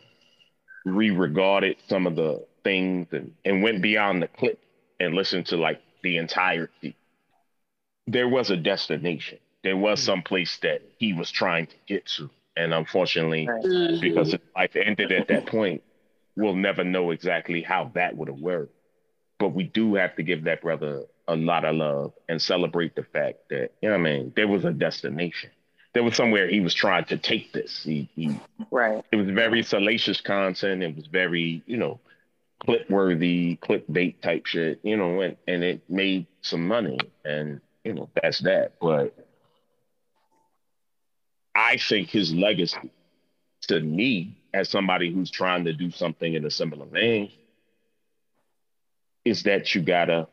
[0.85, 4.59] re-regarded some of the things and, and went beyond the clip
[4.99, 6.95] and listened to like the entirety,
[8.07, 9.39] there was a destination.
[9.63, 10.05] There was mm-hmm.
[10.05, 12.29] some place that he was trying to get to.
[12.55, 14.01] And unfortunately, mm-hmm.
[14.01, 15.81] because his life ended at that point,
[16.35, 18.73] we'll never know exactly how that would have worked.
[19.39, 23.03] But we do have to give that brother a lot of love and celebrate the
[23.03, 25.51] fact that, you know what I mean, there was a destination.
[25.93, 27.83] There was somewhere he was trying to take this.
[27.83, 28.39] He, he
[28.71, 29.03] right.
[29.11, 30.83] It was very salacious content.
[30.83, 31.99] It was very, you know,
[32.59, 36.99] clip worthy, clickbait type shit, you know, and, and it made some money.
[37.25, 38.73] And, you know, that's that.
[38.79, 39.15] But
[41.55, 42.91] I think his legacy
[43.63, 47.31] to me as somebody who's trying to do something in a similar vein
[49.25, 50.27] is that you gotta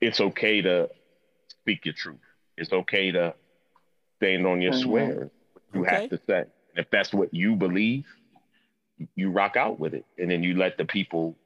[0.00, 0.88] it's okay to
[1.48, 2.16] speak your truth
[2.56, 3.34] it's okay to
[4.16, 4.82] stand on your mm-hmm.
[4.82, 5.30] swear
[5.74, 6.02] you okay.
[6.02, 6.44] have to say
[6.74, 8.04] if that's what you believe
[9.14, 11.36] you rock out with it and then you let the people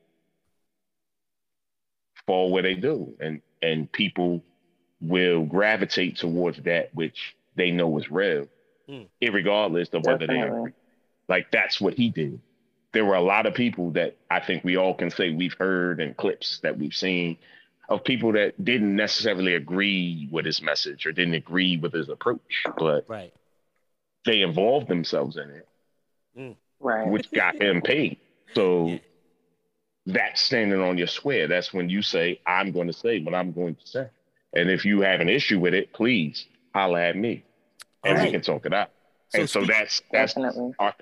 [2.26, 4.42] fall where they do and and people
[5.00, 8.46] will gravitate towards that which they know is real
[8.88, 9.09] mm.
[9.33, 10.50] regardless of whether Definitely.
[10.50, 10.72] they agree
[11.30, 12.40] like that's what he did.
[12.92, 16.00] There were a lot of people that I think we all can say we've heard
[16.00, 17.38] and clips that we've seen
[17.88, 22.64] of people that didn't necessarily agree with his message or didn't agree with his approach,
[22.76, 23.32] but right.
[24.26, 25.68] they involved themselves in it,
[26.38, 26.56] mm.
[26.80, 27.08] right?
[27.08, 28.18] Which got him paid.
[28.54, 28.98] So yeah.
[30.06, 31.46] that's standing on your square.
[31.46, 34.08] That's when you say, "I'm going to say what I'm going to say,"
[34.52, 37.44] and if you have an issue with it, please holler at me,
[38.04, 38.26] and right.
[38.26, 38.90] we can talk it out.
[39.30, 40.36] So and so that's that's
[40.78, 40.94] our,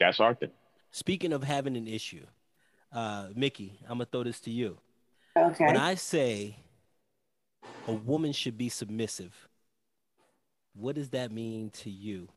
[0.00, 0.50] that's our thing.
[0.90, 2.24] Speaking of having an issue,
[2.92, 4.78] uh, Mickey, I'm gonna throw this to you.
[5.36, 5.66] Okay.
[5.66, 6.56] When I say
[7.86, 9.48] a woman should be submissive,
[10.74, 12.28] what does that mean to you?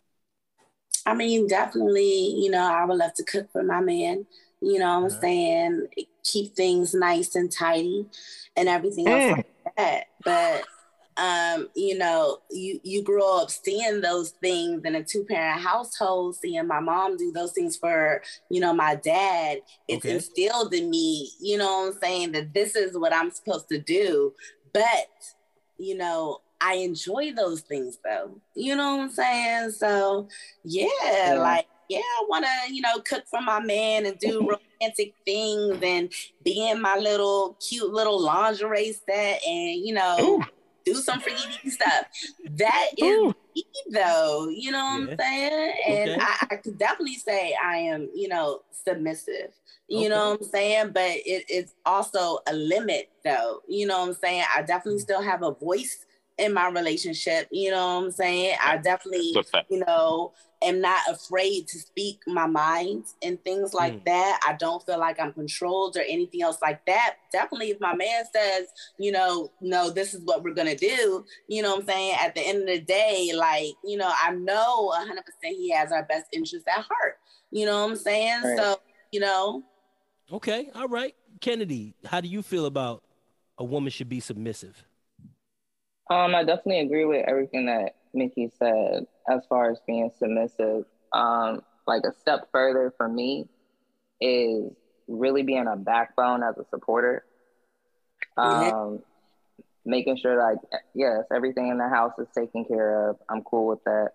[1.05, 4.25] I mean, definitely, you know, I would love to cook for my man.
[4.61, 5.21] You know what I'm uh-huh.
[5.21, 5.87] saying?
[6.23, 8.05] Keep things nice and tidy
[8.55, 9.37] and everything else mm.
[9.37, 10.03] like that.
[10.23, 10.63] But
[11.17, 16.35] um, you know, you you grow up seeing those things in a two parent household,
[16.35, 19.59] seeing my mom do those things for, you know, my dad.
[19.87, 20.15] It's okay.
[20.15, 23.79] instilled in me, you know what I'm saying, that this is what I'm supposed to
[23.79, 24.33] do.
[24.73, 25.07] But,
[25.77, 28.39] you know, I enjoy those things though.
[28.55, 29.71] You know what I'm saying?
[29.71, 30.29] So
[30.63, 31.33] yeah, yeah.
[31.35, 34.39] like yeah, I want to, you know, cook for my man and do
[34.81, 36.11] romantic things and
[36.43, 40.43] be in my little cute little lingerie set and, you know, Ooh.
[40.85, 42.05] Do some freaky stuff.
[42.51, 43.35] That is Ooh.
[43.55, 45.11] me though, you know what yeah.
[45.11, 45.73] I'm saying?
[45.87, 46.21] And okay.
[46.21, 49.53] I, I could definitely say I am, you know, submissive.
[49.87, 50.09] You okay.
[50.09, 50.91] know what I'm saying?
[50.93, 53.61] But it, it's also a limit though.
[53.67, 54.45] You know what I'm saying?
[54.55, 55.03] I definitely mm.
[55.03, 56.05] still have a voice
[56.37, 57.47] in my relationship.
[57.51, 58.57] You know what I'm saying?
[58.63, 59.35] I definitely,
[59.69, 64.05] you know, am not afraid to speak my mind and things like mm.
[64.05, 64.39] that.
[64.47, 67.15] I don't feel like I'm controlled or anything else like that.
[67.31, 71.61] Definitely, if my man says, you know, no, this is what we're gonna do, you
[71.61, 72.15] know what I'm saying?
[72.19, 76.03] At the end of the day, like, you know, I know 100% he has our
[76.03, 77.17] best interest at heart.
[77.51, 78.41] You know what I'm saying?
[78.43, 78.57] Right.
[78.57, 78.79] So,
[79.11, 79.63] you know.
[80.31, 81.15] Okay, all right.
[81.41, 83.03] Kennedy, how do you feel about
[83.57, 84.83] a woman should be submissive?
[86.09, 90.85] Um, I definitely agree with everything that Mickey said as far as being submissive.
[91.11, 93.47] Um, like a step further for me
[94.21, 94.71] is
[95.07, 97.25] really being a backbone as a supporter.
[98.37, 98.99] Um,
[99.85, 100.57] making sure like
[100.95, 103.17] yes, everything in the house is taken care of.
[103.29, 104.11] I'm cool with that.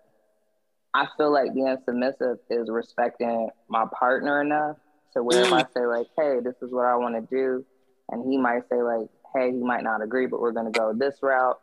[0.93, 4.77] I feel like being submissive is respecting my partner enough
[5.13, 7.63] to where if I say like, hey, this is what I want to do,
[8.09, 11.17] and he might say like, hey, he might not agree, but we're gonna go this
[11.21, 11.59] route.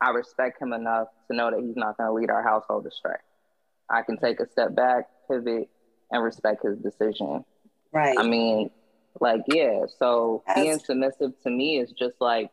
[0.00, 3.16] I respect him enough to know that he's not going to lead our household astray.
[3.90, 5.68] I can take a step back, pivot,
[6.10, 7.44] and respect his decision.
[7.92, 8.16] Right.
[8.18, 8.70] I mean,
[9.20, 9.86] like, yeah.
[9.98, 10.60] So That's...
[10.60, 12.50] being submissive to me is just like,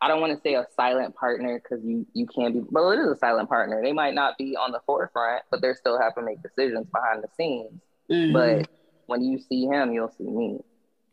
[0.00, 3.00] I don't want to say a silent partner because you you can't be, but it
[3.00, 3.82] is a silent partner.
[3.82, 7.22] They might not be on the forefront, but they're still having to make decisions behind
[7.22, 7.82] the scenes.
[8.10, 8.32] Mm-hmm.
[8.32, 8.68] But
[9.06, 10.60] when you see him, you'll see me.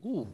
[0.06, 0.28] Ooh.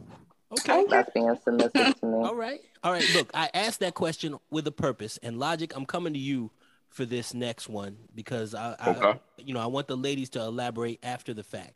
[0.52, 0.84] Okay.
[0.88, 2.12] That's being submissive to me.
[2.26, 2.60] All right.
[2.82, 3.04] All right.
[3.14, 5.18] Look, I asked that question with a purpose.
[5.22, 6.50] And Logic, I'm coming to you
[6.88, 11.00] for this next one because I, I you know, I want the ladies to elaborate
[11.02, 11.74] after the fact.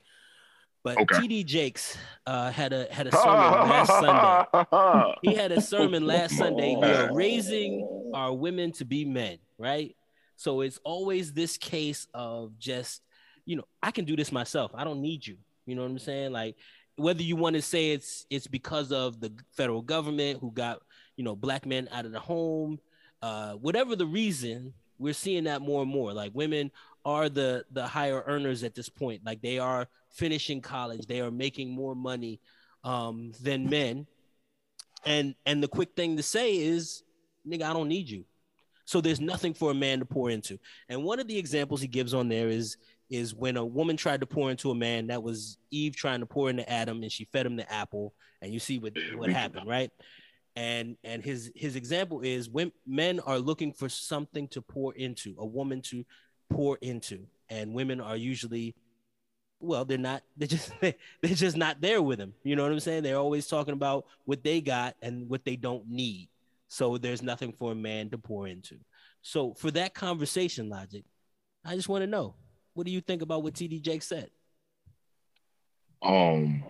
[0.85, 1.26] But okay.
[1.26, 5.14] TD Jakes uh, had a had a sermon last Sunday.
[5.22, 6.76] He had a sermon last Sunday.
[6.76, 9.96] We are raising our women to be men, right?
[10.37, 13.02] So it's always this case of just,
[13.44, 14.70] you know, I can do this myself.
[14.72, 15.37] I don't need you.
[15.66, 16.33] You know what I'm saying?
[16.33, 16.57] Like
[16.98, 20.80] whether you want to say it's it's because of the federal government who got
[21.16, 22.78] you know black men out of the home
[23.22, 26.12] uh, whatever the reason we're seeing that more and more.
[26.12, 26.70] Like women
[27.04, 29.24] are the the higher earners at this point.
[29.24, 31.06] Like they are finishing college.
[31.06, 32.40] They are making more money
[32.84, 34.06] um, than men.
[35.04, 37.02] And and the quick thing to say is
[37.46, 38.24] nigga i don't need you.
[38.84, 40.58] So there's nothing for a man to pour into.
[40.88, 42.78] And one of the examples he gives on there is
[43.10, 46.26] is when a woman tried to pour into a man that was Eve trying to
[46.26, 49.66] pour into Adam and she fed him the apple and you see what what happened
[49.66, 49.90] right?
[50.56, 55.34] And and his his example is when men are looking for something to pour into
[55.38, 56.04] a woman to
[56.50, 58.74] pour into and women are usually
[59.60, 62.34] well they're not they're just they're just not there with him.
[62.42, 63.02] You know what i'm saying?
[63.02, 66.28] They're always talking about what they got and what they don't need.
[66.68, 68.76] So there's nothing for a man to pour into.
[69.22, 71.04] So for that conversation logic
[71.64, 72.34] i just want to know
[72.78, 74.30] what do you think about what TD Jake said?
[76.00, 76.62] Um,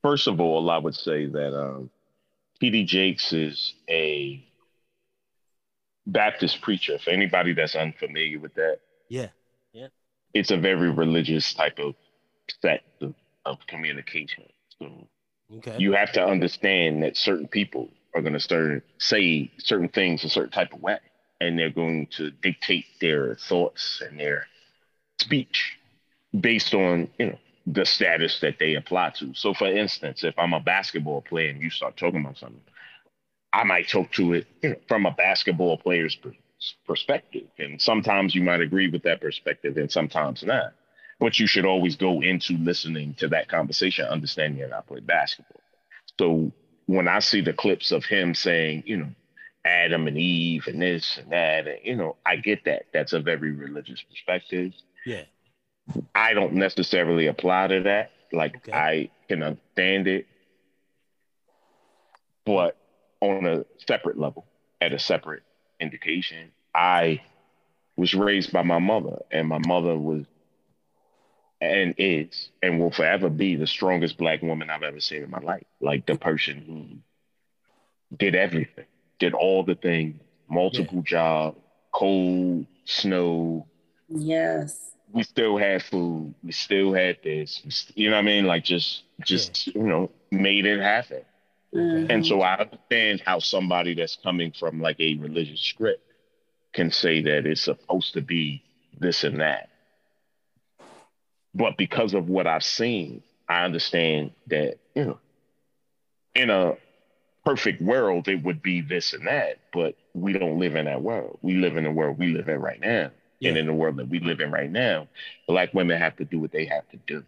[0.00, 1.90] first of all, I would say that um,
[2.62, 4.42] TD Jakes is a
[6.06, 6.98] Baptist preacher.
[6.98, 8.78] For anybody that's unfamiliar with that,
[9.10, 9.28] yeah,
[9.74, 9.88] yeah,
[10.32, 11.94] it's a very religious type of
[12.62, 14.44] set of, of communication.
[14.78, 15.08] So
[15.58, 15.76] okay.
[15.78, 20.30] you have to understand that certain people are going to start say certain things a
[20.30, 21.00] certain type of way,
[21.38, 24.46] and they're going to dictate their thoughts and their
[25.22, 25.78] speech
[26.38, 29.32] based on you know the status that they apply to.
[29.34, 32.60] So, for instance, if I'm a basketball player and you start talking about something,
[33.52, 36.16] I might talk to it you know, from a basketball player's
[36.86, 40.72] perspective, and sometimes you might agree with that perspective, and sometimes not.
[41.20, 45.60] But you should always go into listening to that conversation, understanding that I play basketball.
[46.18, 46.52] So
[46.86, 49.10] when I see the clips of him saying, you know,
[49.64, 52.86] Adam and Eve and this and that, and, you know, I get that.
[52.92, 54.72] That's a very religious perspective.
[55.06, 55.24] Yeah.
[56.14, 58.12] I don't necessarily apply to that.
[58.32, 58.72] Like okay.
[58.72, 60.26] I can understand it,
[62.46, 62.76] but
[63.20, 64.46] on a separate level,
[64.80, 65.42] at a separate
[65.80, 67.20] indication, I
[67.96, 70.24] was raised by my mother, and my mother was
[71.60, 75.38] and is and will forever be the strongest black woman I've ever seen in my
[75.38, 75.64] life.
[75.80, 77.02] Like the person
[78.10, 78.86] who did everything
[79.18, 81.58] did all the things, multiple jobs,
[81.92, 83.68] cold, snow.
[84.14, 84.94] Yes.
[85.12, 86.34] We still had food.
[86.42, 87.62] We still had this.
[87.68, 88.46] St- You know what I mean?
[88.46, 91.22] Like just, just you know, made it happen.
[91.74, 92.10] Mhm.
[92.10, 96.02] And so I understand how somebody that's coming from like a religious script
[96.72, 98.62] can say that it's supposed to be
[98.98, 99.68] this and that.
[101.54, 105.18] But because of what I've seen, I understand that, you know,
[106.34, 106.76] in a
[107.44, 111.38] perfect world, it would be this and that, but we don't live in that world.
[111.42, 113.10] We live in the world we live in right now.
[113.48, 115.08] And in the world that we live in right now,
[115.48, 117.24] black women have to do what they have to do.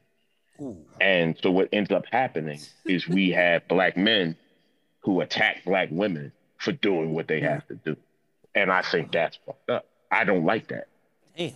[0.60, 0.76] Ooh.
[1.00, 4.36] And so what ends up happening is we have black men
[5.00, 7.96] who attack black women for doing what they have to do.
[8.54, 9.86] And I think that's fucked up.
[10.10, 10.86] I don't like that.
[11.36, 11.52] Damn.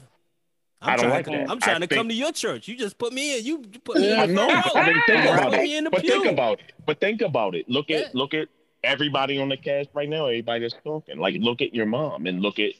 [0.82, 1.50] I don't trying like to, that.
[1.50, 2.68] I'm trying I to think- come to your church.
[2.68, 3.44] You just put me in.
[3.44, 4.34] You put me in.
[4.34, 5.90] the I mean, think about Put me in it.
[5.90, 6.72] the But think about it.
[6.86, 7.68] But think about it.
[7.68, 8.48] Look at look at
[8.84, 10.26] everybody on the cast right now.
[10.26, 11.18] Everybody that's talking.
[11.18, 12.72] Like look at your mom and look at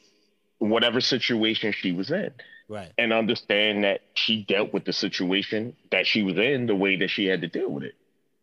[0.59, 2.31] whatever situation she was in,
[2.68, 2.92] Right.
[2.99, 7.09] and understand that she dealt with the situation that she was in the way that
[7.09, 7.94] she had to deal with it.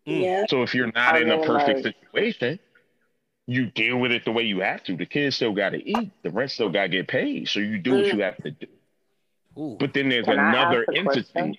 [0.07, 0.21] Mm.
[0.21, 0.45] Yeah.
[0.47, 2.59] So if you're not I in a perfect like- situation,
[3.47, 4.95] you deal with it the way you have to.
[4.97, 6.11] The kids still got to eat.
[6.23, 7.47] The rent still got to get paid.
[7.47, 8.67] So you do what you have to do.
[9.57, 9.77] Ooh.
[9.79, 11.03] But then there's Can another entity.
[11.31, 11.57] question?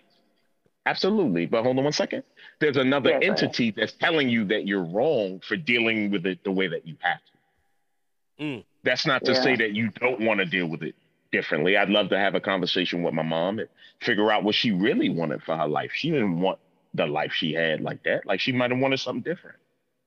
[0.84, 1.46] Absolutely.
[1.46, 2.22] But hold on one second.
[2.60, 3.42] There's another Yeah, go ahead.
[3.44, 6.96] entity that's telling you that you're wrong for dealing with it the way that you
[7.00, 8.42] have to.
[8.44, 8.64] Mm.
[8.86, 9.42] That's not to Yeah.
[9.42, 10.94] say that you don't want to deal with it
[11.32, 11.76] differently.
[11.76, 13.68] I'd love to have a conversation with my mom and
[14.00, 15.90] figure out what she really wanted for her life.
[15.92, 16.60] She didn't want
[16.94, 18.24] the life she had like that.
[18.26, 19.58] Like she might have wanted something different.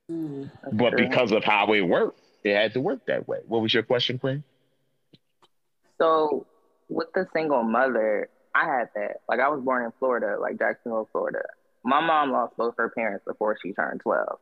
[0.09, 0.49] Mm.
[0.73, 1.07] But true.
[1.07, 3.39] because of how it worked, it had to work that way.
[3.47, 4.43] What was your question, Quinn?
[5.99, 6.47] So
[6.87, 9.17] with the single mother, I had that.
[9.27, 11.43] Like I was born in Florida, like Jacksonville, Florida.
[11.83, 14.39] My mom lost both her parents before she turned 12.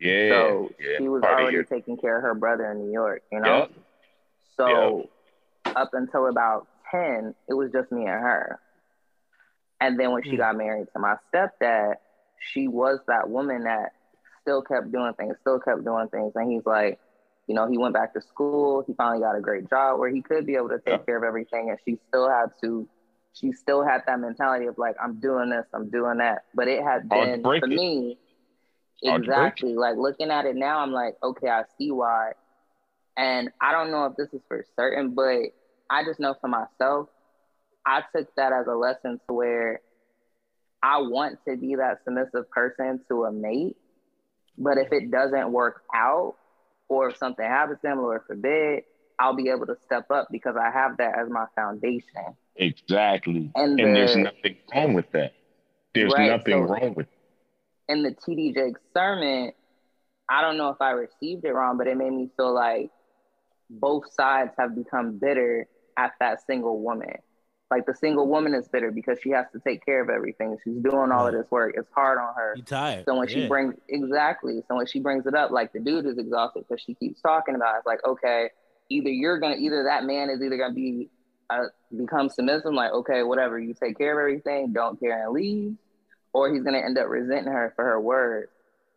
[0.00, 0.30] Yeah.
[0.30, 0.98] so yeah.
[0.98, 3.58] she was Part already taking care of her brother in New York, you know?
[3.60, 3.70] Yep.
[4.56, 5.10] So
[5.76, 8.58] up until about 10, it was just me and her.
[9.80, 10.36] And then when she Hmm.
[10.36, 11.94] got married to my stepdad,
[12.38, 13.92] she was that woman that
[14.42, 16.32] still kept doing things, still kept doing things.
[16.34, 16.98] And he's like,
[17.46, 18.84] you know, he went back to school.
[18.86, 21.04] He finally got a great job where he could be able to take Yeah.
[21.04, 21.70] care of everything.
[21.70, 22.88] And she still had to,
[23.32, 26.42] she still had that mentality of like, I'm doing this, I'm doing that.
[26.54, 27.66] But it had been, for it.
[27.68, 28.29] me, Hard to break
[29.02, 29.74] exactly.
[29.74, 32.32] Like looking at it now, I'm like, okay, I see why.
[33.16, 35.38] And I don't know if this is for certain, but
[35.90, 37.08] I just know for myself,
[37.86, 39.80] I took that as a lesson to where
[40.82, 43.76] I want to be that submissive person to a mate.
[44.56, 46.36] But if it doesn't work out,
[46.88, 48.84] or if something happens to them, Lord forbid,
[49.18, 52.34] I'll be able to step up because I have that as my foundation.
[52.56, 53.50] Exactly.
[53.54, 55.32] And, And there's nothing wrong with that.
[55.94, 57.06] There's Right, nothing so- wrong with
[57.90, 59.52] in the TD sermon,
[60.28, 62.90] I don't know if I received it wrong, but it made me feel like
[63.68, 67.16] both sides have become bitter at that single woman.
[67.70, 70.56] Like the single woman is bitter because she has to take care of everything.
[70.64, 71.74] She's doing all of this work.
[71.76, 72.54] It's hard on her.
[72.56, 73.04] You tired.
[73.04, 76.18] So when she brings exactly, so when she brings it up, like the dude is
[76.18, 77.76] exhausted because she keeps talking about.
[77.76, 77.78] It.
[77.78, 78.50] It's like okay,
[78.88, 81.10] either you're gonna, either that man is either gonna be
[81.48, 85.76] uh, become submissive, like okay, whatever, you take care of everything, don't care and leave,
[86.32, 88.50] or he's gonna end up resenting her for her words.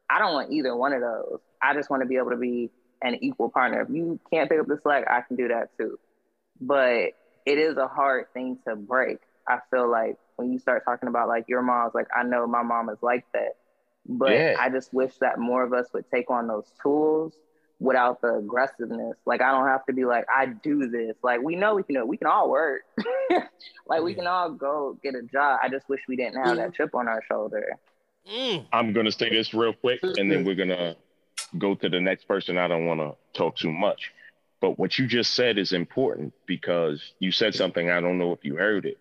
[0.09, 1.39] I don't want either one of those.
[1.61, 2.69] I just want to be able to be
[3.01, 3.81] an equal partner.
[3.81, 5.97] If you can't pick up the slack, I can do that too.
[6.61, 7.11] But
[7.45, 9.19] it is a hard thing to break.
[9.47, 12.63] I feel like when you start talking about like your mom's like, I know my
[12.63, 13.55] mom is like that.
[14.07, 14.55] But Yeah.
[14.59, 17.33] I just wish that more of us would take on those tools
[17.83, 19.17] without the aggressiveness.
[19.25, 21.15] Like I don't have to be like, I do this.
[21.21, 22.07] Like we know we can do it.
[22.07, 22.83] We can all work.
[23.87, 25.59] like we can all go get a job.
[25.61, 27.77] I just wish we didn't have that chip on our shoulder.
[28.31, 28.65] Mm.
[28.71, 30.95] I'm gonna say this real quick, and then we're gonna
[31.57, 32.57] go to the next person.
[32.57, 34.11] I don't want to talk too much,
[34.61, 37.89] but what you just said is important because you said something.
[37.89, 38.97] I don't know if you heard it,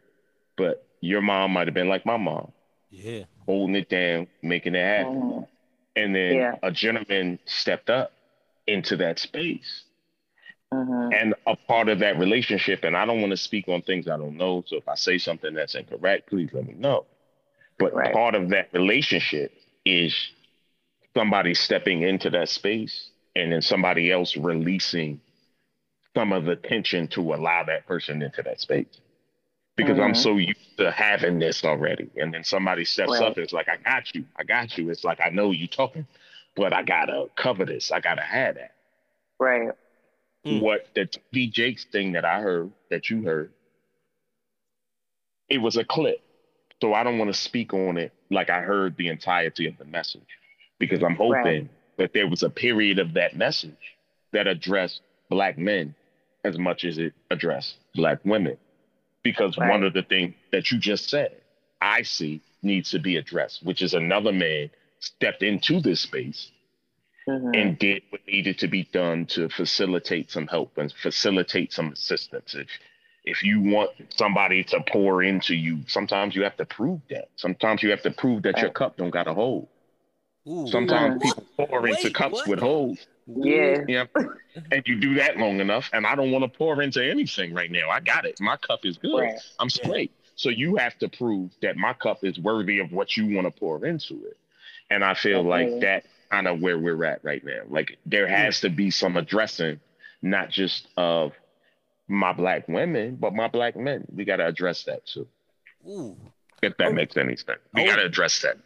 [0.57, 2.51] but your mom might have been like my mom,
[2.90, 3.25] Yeah.
[3.47, 5.49] holding it down, making it happen, Mhm.
[5.95, 6.55] and then Yeah.
[6.64, 8.12] a gentleman stepped up
[8.66, 9.85] into that space.
[10.72, 11.12] Mhm.
[11.14, 14.16] and a part of that relationship and i don't want to speak on things i
[14.16, 17.04] don't know so if i say something that's incorrect please let me know
[17.79, 18.15] but Right.
[18.15, 19.52] part of that relationship
[19.85, 20.17] is
[21.15, 25.21] somebody stepping into that space and then somebody else releasing
[26.17, 29.00] some of the tension to allow that person into that space
[29.77, 30.17] because i'm Mhm.
[30.17, 33.23] so used to having this already and then somebody steps Right.
[33.23, 35.67] up and it's like i got you i got you it's like i know you
[35.67, 36.06] talking
[36.57, 38.73] but i gotta cover this i gotta have that
[39.40, 39.71] Right.
[40.46, 40.61] Mm.
[40.61, 41.50] what the T.D.
[41.50, 43.53] Jakes thing that I heard that you heard,
[45.48, 46.19] it was a clip.
[46.81, 49.85] So I don't want to speak on it like I heard the entirety of the
[49.85, 50.27] message
[50.79, 51.71] because I'm hoping Right.
[51.98, 53.96] that there was a period of that message
[54.33, 55.00] that addressed
[55.31, 55.94] black men
[56.44, 58.59] as much as it addressed black women.
[59.23, 59.71] Because Right.
[59.71, 61.40] one of the things that you just said,
[61.81, 64.71] I see needs to be addressed, which is another man
[65.03, 66.50] stepped into this space
[67.29, 67.57] Mhm.
[67.57, 72.55] and did what needed to be done to facilitate some help and facilitate some assistance.
[72.55, 72.69] If
[73.25, 77.29] if you want somebody to pour into you, sometimes you have to prove that.
[77.37, 79.71] Sometimes you have to prove that your cup don't got a hole.
[80.48, 80.67] Ooh.
[80.67, 81.23] Sometimes Mhm.
[81.23, 82.48] people pour into cups what?
[82.48, 83.07] with holes.
[83.27, 83.85] Yeah.
[83.87, 84.07] Yeah.
[84.73, 87.71] and you do that long enough, and I don't want to pour into anything right
[87.71, 87.88] now.
[87.88, 88.38] I got it.
[88.40, 89.15] My cup is good.
[89.15, 89.40] Right.
[89.61, 90.13] I'm straight.
[90.35, 93.50] So you have to prove that my cup is worthy of what you want to
[93.50, 94.37] pour into it.
[94.93, 97.63] And I feel like that kind of where we're at right now.
[97.69, 98.35] Like there hmm.
[98.35, 99.81] has to be some addressing,
[100.21, 101.33] not just of
[102.09, 104.07] my black women, but my black men.
[104.15, 105.27] We got to address that too.
[105.88, 106.17] Ooh.
[106.63, 106.93] If that oh.
[106.93, 107.87] makes any sense, we Oh.
[107.87, 108.59] got to address that.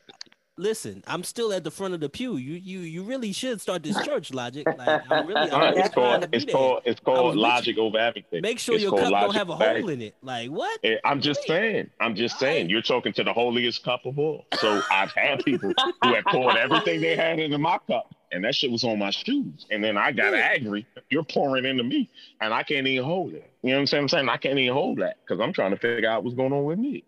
[0.59, 2.37] Listen, I'm still at the front of the pew.
[2.37, 4.67] You you you really should start this church logic.
[4.77, 8.41] Like I'm really I'm right, it's called it's called it's called logic over everything.
[8.41, 10.17] Make sure It's your cup don't have a hole in it.
[10.23, 10.81] Like what?
[10.83, 11.49] Eh, I'm just Wait.
[11.49, 11.91] saying.
[12.01, 12.57] I'm just saying.
[12.57, 12.71] Alright.
[12.71, 14.47] You're talking to the holiest cup of all.
[14.53, 18.55] So I've had people who have poured everything they had into my cup, and that
[18.55, 19.67] shit was on my shoes.
[19.71, 20.53] And then I got Yeah.
[20.55, 20.87] angry.
[21.11, 22.09] You're pouring into me,
[22.41, 23.51] and I can't even hold it.
[23.63, 24.03] You know what I'm saying?
[24.05, 26.53] I'm saying I can't even hold that because I'm trying to figure out what's going
[26.53, 27.05] on with me.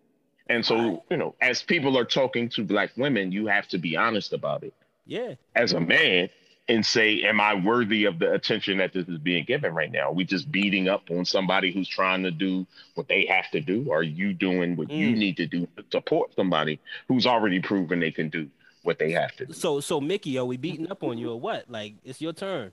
[0.49, 0.99] And so, Alright.
[1.11, 4.63] you know, as people are talking to black women, you have to be honest about
[4.63, 4.73] it
[5.05, 5.35] Yeah.
[5.55, 6.29] as a man
[6.67, 10.09] and say, Am I worthy of the attention that this is being given right now?
[10.09, 13.61] Are we just beating up on somebody who's trying to do what they have to
[13.61, 13.91] do?
[13.91, 15.17] Are you doing what you Mm.
[15.17, 18.49] need to do to support somebody who's already proven they can do
[18.83, 19.53] what they have to do?
[19.53, 21.69] So so Mickey, are we beating up on you or what?
[21.69, 22.71] Like it's your turn.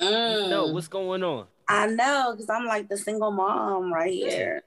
[0.00, 1.46] Mm, No, what's going on?
[1.68, 4.62] I know, because I'm like the single mom right here.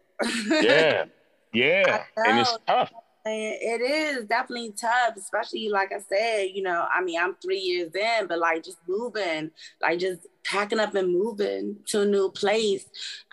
[0.62, 1.05] Yeah.
[1.54, 2.04] Yeah.
[2.24, 2.91] And it's tough.
[3.24, 7.93] It is definitely tough, especially like I said, you know, I mean, I'm three years
[7.93, 12.84] in, but like just moving, like just packing up and moving to a new place.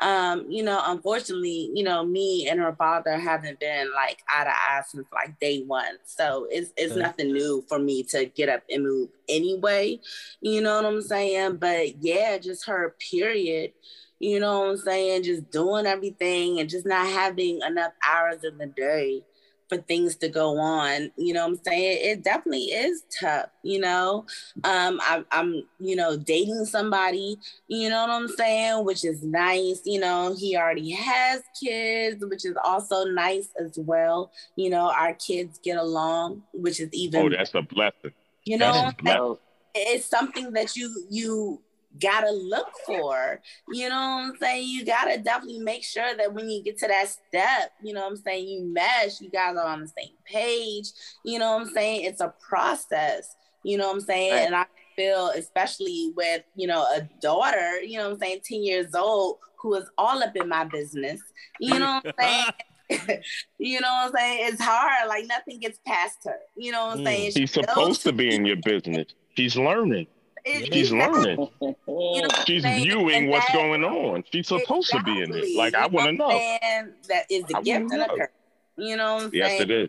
[0.00, 4.50] Um, you know, unfortunately, you know, me and her father haven't been like eye to
[4.50, 5.96] eye since like day one.
[6.04, 7.00] So it's it's Okay.
[7.00, 10.00] nothing new for me to get up and move anyway.
[10.42, 11.56] You know what I'm saying?
[11.56, 13.72] But yeah, just her period.
[14.20, 15.22] You know what I'm saying?
[15.24, 19.22] Just doing everything and just not having enough hours in the day
[19.68, 21.10] for things to go on.
[21.16, 21.98] You know what I'm saying?
[22.02, 24.24] It definitely is tough, you know.
[24.64, 27.38] Um, I, I'm, you know, dating somebody,
[27.68, 29.82] you know what I'm saying, which is nice.
[29.84, 34.32] You know, he already has kids, which is also nice as well.
[34.56, 38.12] You know, our kids get along, which is even, Oh, that's a blessing.
[38.44, 39.16] you know, that's what I'm saying?
[39.18, 39.38] So,
[39.74, 41.60] it's something that you you
[42.01, 43.40] gotta look for.
[43.72, 44.68] You know what I'm saying?
[44.68, 48.11] You gotta definitely make sure that when you get to that step, you know what
[48.11, 50.90] I'm saying, you mesh, you guys are on the same page.
[51.24, 52.05] You know what I'm saying?
[52.05, 53.34] It's a process.
[53.64, 54.32] You know what I'm saying?
[54.32, 54.46] Right.
[54.46, 58.62] And I feel especially with, you know, a daughter, you know what I'm saying, 10
[58.62, 61.20] years old, who is all up in my business.
[61.61, 62.53] You know what I'm
[62.90, 63.20] saying?
[63.59, 64.53] you know what I'm saying?
[64.53, 65.09] It's hard.
[65.09, 66.36] Like nothing gets past her.
[66.57, 67.05] You know what I'm Mm.
[67.05, 67.30] saying?
[67.32, 69.07] She's She knows- supposed to be in your business.
[69.36, 70.07] She's learning.
[70.49, 71.20] It- She's exactly.
[71.20, 71.49] learning.
[71.61, 72.84] You know, She's saying?
[72.84, 74.24] viewing And what's that- going on.
[74.32, 75.57] She's supposed to be in it.
[75.57, 76.30] Like I want to know.
[76.30, 76.94] I'm?
[77.09, 78.28] That is the I gift wanna and the curse.
[78.76, 79.62] You know what I'm Yes, saying?
[79.62, 79.88] it is.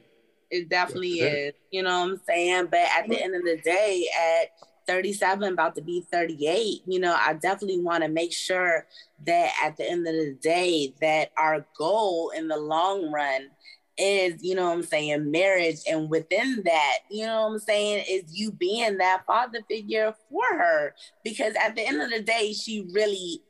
[0.51, 1.53] It definitely Yes, it is.
[1.71, 2.65] You know what I'm saying?
[2.71, 4.49] But at the end of the day, at
[4.87, 8.87] 37, about to be 38, you know, I definitely want to make sure
[9.27, 13.51] that at the end of the day, that our goal in the long run
[13.99, 15.79] is, you know what I'm saying, marriage.
[15.89, 20.57] And within that, you know what I'm saying, is you being that father figure for
[20.57, 20.95] her.
[21.23, 23.41] Because at the end of the day, she really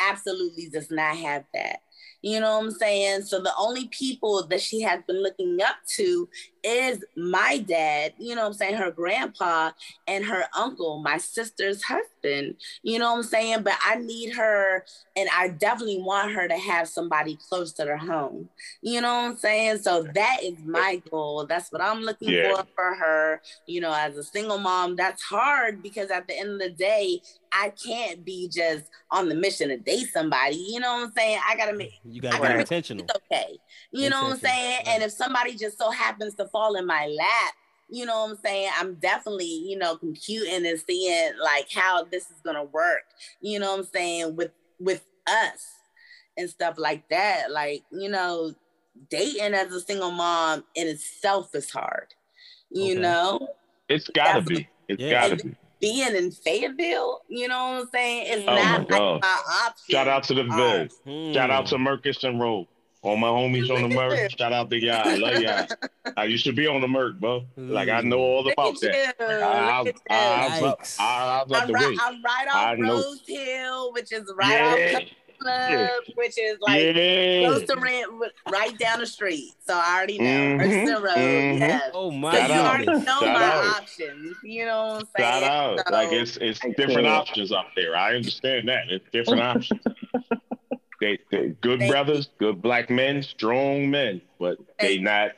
[0.00, 1.80] absolutely does not have that.
[2.22, 3.22] You know what I'm saying?
[3.22, 6.28] So the only people that she has been looking up to
[6.64, 9.72] is my dad, you know what I'm saying, her grandpa
[10.06, 12.54] and her uncle, my sister's husband.
[12.82, 13.62] You know what I'm saying?
[13.64, 14.84] But I need her
[15.16, 18.48] and I definitely want her to have somebody close to their home.
[18.80, 19.78] You know what I'm saying?
[19.78, 21.46] So that is my goal.
[21.46, 22.56] That's what I'm looking Yeah.
[22.56, 23.42] for for her.
[23.66, 27.20] You know, as a single mom, that's hard because at the end of the day,
[27.52, 30.56] I can't be just on the mission to date somebody.
[30.56, 31.38] You know what I'm saying?
[31.46, 32.11] I gotta make mm-hmm.
[32.12, 33.04] You gotta I be gotta- intentional.
[33.04, 33.58] it's okay.
[33.90, 34.76] You know what I'm saying?
[34.86, 34.88] right.
[34.88, 37.54] And if somebody just so happens to fall in my lap,
[37.88, 38.70] you know what I'm saying?
[38.78, 43.02] I'm definitely, you know, computing and seeing like how this is gonna work,
[43.40, 45.66] you know what I'm saying, with with us
[46.36, 47.50] and stuff like that.
[47.50, 48.54] Like, you know,
[49.10, 52.14] dating as a single mom in itself is hard.
[52.70, 53.00] You Okay.
[53.00, 53.48] know?
[53.88, 54.68] It's gotta That's- be.
[54.88, 55.28] It's Yeah.
[55.28, 55.54] gotta be.
[55.82, 58.26] Being in Fayetteville, you know what I'm saying?
[58.28, 59.92] It's Oh not my like my option.
[59.92, 61.34] Shout out to the Uh, Viz.
[61.34, 62.68] Shout out to Mercus and Roll.
[63.02, 64.30] All my homies on the Merc.
[64.38, 65.02] Shout out to y'all.
[65.04, 65.66] I love y'all.
[66.16, 67.44] I used to be on the Merc, bro.
[67.56, 69.14] Like I know all about that.
[69.18, 69.26] you.
[69.26, 70.02] I, I, Look I, at you.
[70.08, 70.96] I, Yikes.
[71.00, 71.04] I,
[71.40, 71.96] I was out I'm the right, way.
[72.00, 72.92] I'm right I off know.
[72.94, 74.96] Rose Hill, which is right Yeah.
[74.98, 75.02] off
[75.42, 77.46] Club, which is like yeah.
[77.48, 78.06] close to rent,
[78.50, 79.52] right down the street.
[79.66, 80.24] So I already know.
[80.24, 81.58] Mhm, Mercer Road, mhm.
[81.58, 81.90] yes.
[81.94, 82.66] Oh my So Shout you out.
[82.66, 83.64] already know Shout my out.
[83.82, 84.36] options.
[84.42, 85.32] You know what I'm saying?
[85.32, 85.78] Shout out.
[85.86, 87.06] So, Like it's it's different can't.
[87.08, 87.96] options up there.
[87.96, 88.84] I understand that.
[88.90, 89.80] It's different options.
[91.00, 95.30] They, they good Thank brothers, good black men, strong men, but they Thank- not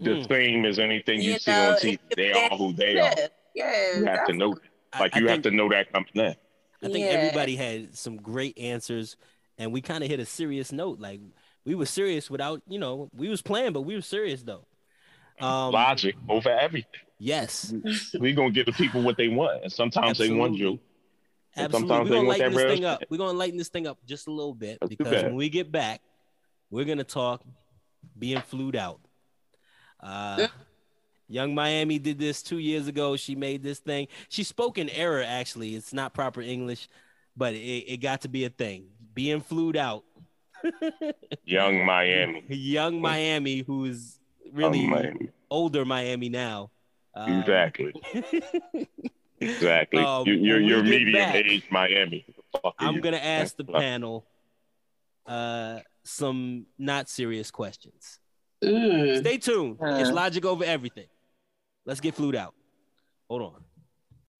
[0.00, 0.28] the Mm.
[0.28, 1.98] same as anything you, You see on TV.
[2.16, 3.12] They are who they are.
[3.16, 4.56] yes, yes, You have to know.
[4.92, 6.34] I- Like I you have think- to know that coming in.
[6.82, 7.12] I think Yeah.
[7.12, 9.16] everybody had some great answers,
[9.58, 10.98] and we kind of hit a serious note.
[11.00, 11.20] Like
[11.64, 14.66] we were serious without, you know, we was playing, but we were serious though.
[15.40, 17.00] Um, Logic over everything.
[17.18, 17.72] yes,
[18.18, 20.78] We gonna give the people what they want, and sometimes they want you.
[21.56, 21.88] Absolutely.
[21.88, 23.02] sometimes We're they gonna want lighten that this thing up.
[23.10, 25.72] We're gonna lighten this thing up just a little bit That's because when we get
[25.72, 26.00] back,
[26.70, 27.42] we're gonna talk
[28.18, 29.00] being flued out.
[29.98, 30.46] Uh,
[31.30, 33.16] Yung Miami did this two years ago.
[33.16, 34.08] She made this thing.
[34.28, 35.22] She spoke in error.
[35.26, 36.88] Actually, it's not proper English,
[37.36, 38.86] but it, it got to be a thing.
[39.14, 40.04] Being flued out.
[41.44, 42.44] Yung Miami.
[42.48, 44.18] Yung Miami, who's
[44.52, 45.30] really Miami.
[45.50, 46.70] older Miami now.
[47.14, 47.94] Um, Exactly.
[49.40, 50.02] Exactly.
[50.02, 52.26] Um, you, you're when we you're medium back, age Miami.
[52.78, 53.00] I'm you?
[53.00, 54.26] gonna ask the panel
[55.26, 58.18] uh, some not serious questions.
[58.62, 59.20] Mm.
[59.20, 59.78] Stay tuned.
[59.80, 60.12] It's Uh.
[60.12, 61.06] logic over everything.
[61.86, 62.54] Let's get flued out.
[63.28, 63.64] Hold on.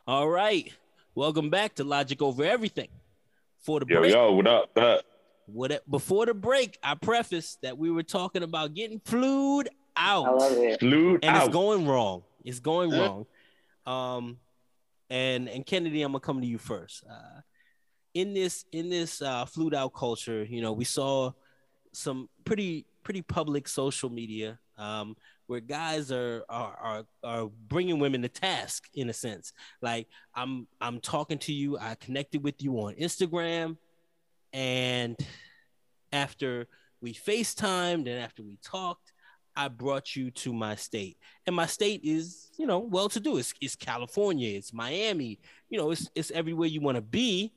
[0.07, 0.71] All right.
[1.15, 2.89] Welcome back to Logic Over Everything.
[3.61, 4.71] For the Yo, break, yo, what up?
[4.75, 5.05] What up?
[5.47, 10.27] what, before the break, I prefaced that we were talking about getting flued out.
[10.27, 10.81] I love it.
[10.81, 11.45] Flued and out.
[11.45, 12.23] it's going wrong.
[12.45, 13.27] It's going wrong.
[13.87, 14.39] Um,
[15.09, 17.05] and and Kennedy, I'm gonna come to you first.
[17.11, 17.41] Uh,
[18.15, 21.33] in this in this uh, flued out culture, you know, we saw
[21.93, 25.17] some pretty pretty public social media um,
[25.51, 29.53] where guys are, are are are bringing women to task in a sense.
[29.83, 33.77] Like I'm I'm talking to you, I connected with you on Instagram,
[34.53, 35.17] and
[36.13, 36.69] after
[37.01, 39.13] we FaceTimed and after we talked,
[39.57, 41.17] I brought you to my state.
[41.49, 43.37] And my state is, you know, well to do.
[43.37, 47.53] It's, it's California, it's Miami, you know, it's, it's everywhere you want to be.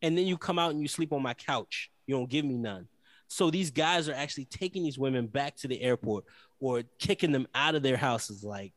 [0.00, 1.88] And then you come out and you sleep on my couch.
[2.06, 2.88] You don't give me none.
[3.32, 6.24] So these guys are actually taking these women back to the airport
[6.62, 8.44] or kicking them out of their houses.
[8.44, 8.72] Like,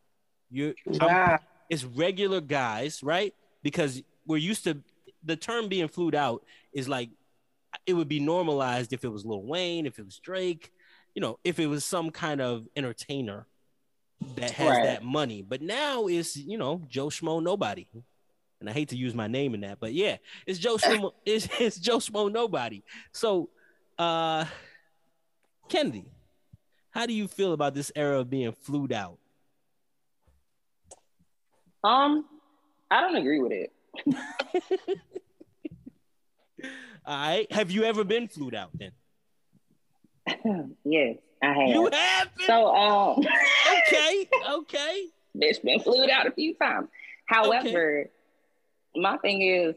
[0.49, 3.33] you're, I'm- it's regular guys, right?
[3.63, 4.81] Because we're used to
[5.23, 7.09] the term being flued out is like
[7.86, 10.71] it would be normalized if it was Lil Wayne, if it was Drake,
[11.13, 13.45] you know, if it was some kind of entertainer
[14.36, 14.83] that has Right.
[14.86, 15.41] that money.
[15.41, 17.88] But now it's you know Joe Schmo nobody,
[18.61, 20.17] and I hate to use my name in that, but yeah,
[20.47, 21.11] it's Joe Schmo.
[21.25, 22.83] it's, it's Joe Schmo nobody.
[23.11, 23.49] So,
[23.97, 24.45] uh,
[25.69, 26.05] Kennedy,
[26.95, 29.17] how do you feel about this era of being flued out?
[31.83, 32.25] Um,
[32.89, 33.73] I don't agree with it.
[37.05, 38.69] All right, have you ever been flued out?
[38.73, 38.91] Then
[40.85, 41.67] yes, I have.
[41.67, 42.47] you have been.
[42.47, 43.19] so um,
[43.87, 45.05] okay, okay.
[45.37, 46.87] bitch been flued out a few times.
[47.27, 48.09] However,
[48.95, 49.75] my thing is,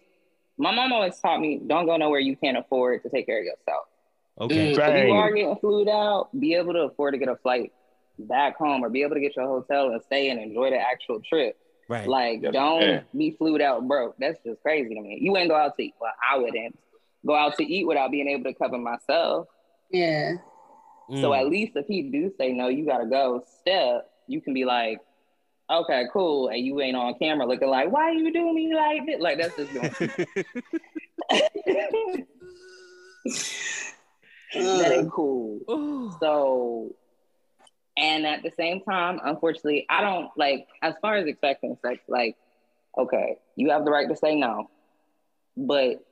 [0.56, 3.44] my mom always taught me don't go nowhere you can't afford to take care of
[3.44, 3.87] yourself.
[4.40, 4.74] Okay.
[4.74, 4.78] Mm.
[4.78, 7.72] If you are getting flued out, be able to afford to get a flight
[8.18, 11.20] back home or be able to get your hotel and stay and enjoy the actual
[11.20, 11.56] trip.
[11.88, 12.06] Right.
[12.06, 13.00] Like, Yeah, don't yeah.
[13.16, 14.16] be flued out broke.
[14.18, 15.18] That's just crazy to me.
[15.20, 15.94] You ain't go out to eat.
[16.00, 16.78] Well, I wouldn't
[17.26, 19.48] go out to eat without being able to cover myself.
[19.90, 20.34] Yeah.
[21.08, 21.40] So Mm.
[21.40, 23.42] at least if he do say no, you gotta go.
[23.60, 25.00] Step, you can be like,
[25.70, 29.18] okay, cool, and you ain't on camera looking like, why you do me like this?
[29.20, 29.90] Like that's just doing.
[34.54, 35.60] that ain't cool.
[35.70, 36.12] Ooh.
[36.20, 36.94] So,
[37.96, 42.00] and at the same time, unfortunately, I don't like as far as expecting sex.
[42.08, 42.36] Like,
[42.96, 44.70] okay, you have the right to say no,
[45.56, 46.04] but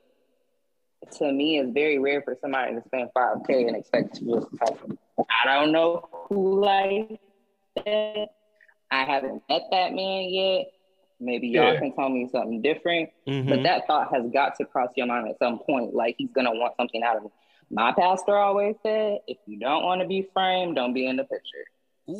[1.18, 4.46] to me, it's very rare for somebody to spend five k and expect to just.
[4.60, 7.20] Like, I don't know who like
[7.84, 8.28] that.
[8.90, 10.66] I haven't met that man yet.
[11.18, 11.78] Maybe y'all Yeah.
[11.80, 13.10] can tell me something different.
[13.26, 13.48] Mhm.
[13.48, 15.94] But that thought has got to cross your mind at some point.
[15.94, 17.30] Like he's gonna want something out of me.
[17.70, 21.24] My pastor always said, if you don't want to be framed, don't be in the
[21.24, 21.64] picture.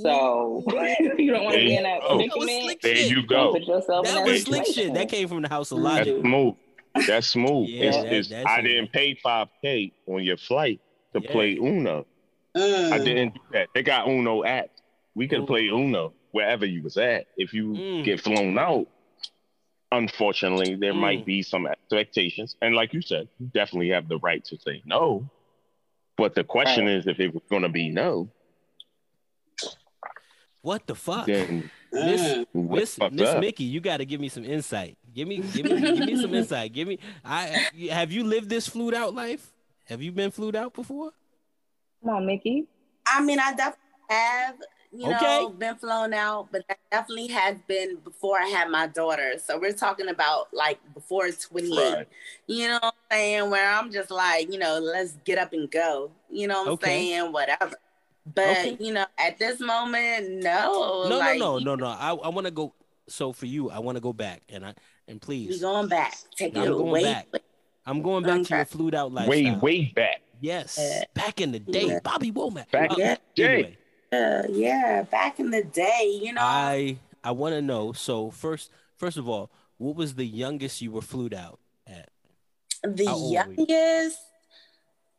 [0.03, 2.29] So if you don't want to be in that There you.
[2.29, 3.53] That was predicament, There you go.
[3.53, 4.95] put yourself in That that was slick shit.
[4.95, 6.21] That came from the House of That's Logic.
[6.21, 6.55] smooth.
[7.07, 7.69] That's smooth.
[7.69, 10.81] Yeah, it's, that- it's, that's I didn't pay five k on your flight
[11.15, 11.31] to Yeah.
[11.31, 12.05] play Uno.
[12.57, 12.93] Mm.
[12.93, 13.69] I didn't do that.
[13.75, 14.71] They got Uno apps.
[15.15, 15.47] We could Ooh.
[15.47, 17.27] play Uno wherever you was at.
[17.37, 18.05] If you Mm.
[18.05, 18.87] get flown out,
[19.93, 20.97] unfortunately, there Mm.
[21.01, 22.57] might be some expectations.
[22.61, 25.29] And like you said, you definitely have the right to say no.
[26.17, 26.97] But the question Right.
[26.97, 28.29] is, if it was going to be no,
[30.63, 31.27] What the fuck?
[31.27, 32.45] then Miss.
[32.53, 33.37] Miss Miss?
[33.39, 34.99] Mickey, you got to give me some insight.
[35.15, 36.73] Give me give me give me some insight.
[36.73, 39.53] Give me I have you lived this flued out life?
[39.85, 41.13] Have you been flued out before?
[42.03, 42.67] Come on, Mickey.
[43.07, 43.79] I mean, I definitely
[44.11, 44.57] have,
[44.97, 45.49] you know, Okay.
[45.59, 49.35] been flown out, but that definitely has been before I had my daughter.
[49.39, 51.77] So we're talking about like before 28.
[51.77, 52.09] Right.
[52.47, 53.51] You know what I'm saying?
[53.51, 56.11] Where I'm just like, you know, let's get up and go.
[56.31, 56.87] You know what I'm Okay.
[56.87, 57.33] saying?
[57.33, 57.77] Whatever.
[58.35, 58.77] But Okay.
[58.81, 61.05] you know, at this moment, no.
[61.09, 61.87] No, like, no, no, no, no.
[61.87, 62.75] I, I want to go.
[63.09, 64.75] So for you, I want to go back and I
[65.07, 66.17] and We please, going back.
[66.37, 67.03] Take I'm it going away.
[67.03, 67.29] back.
[67.85, 68.71] I'm going back to your Okay.
[68.71, 69.61] flued out lifestyle.
[69.61, 70.23] Way, way back.
[70.41, 71.05] Yes, Yeah.
[71.15, 72.01] back in the day, Yeah.
[72.03, 72.71] Bobby Womack.
[72.73, 73.45] Back Uh, in the day.
[73.55, 73.79] anyway,
[74.13, 76.41] Yeah, yeah, back in the day, you know.
[76.43, 77.93] I I want to know.
[77.93, 82.11] So first, first of all, what was the youngest you were flued out at?
[82.83, 83.67] the how old were you?
[83.69, 84.19] youngest,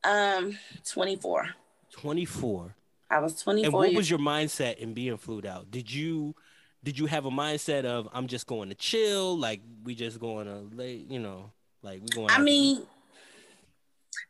[0.04, 1.50] um, 24.
[1.92, 2.76] Twenty four.
[3.10, 5.72] I was 24 And what years was your mindset in being flued out?
[5.72, 6.36] Did you
[6.84, 10.48] did you have a mindset of I'm just going to chill, like we just going
[10.48, 12.30] to lay, you know, like we going?
[12.30, 12.84] I out to mean,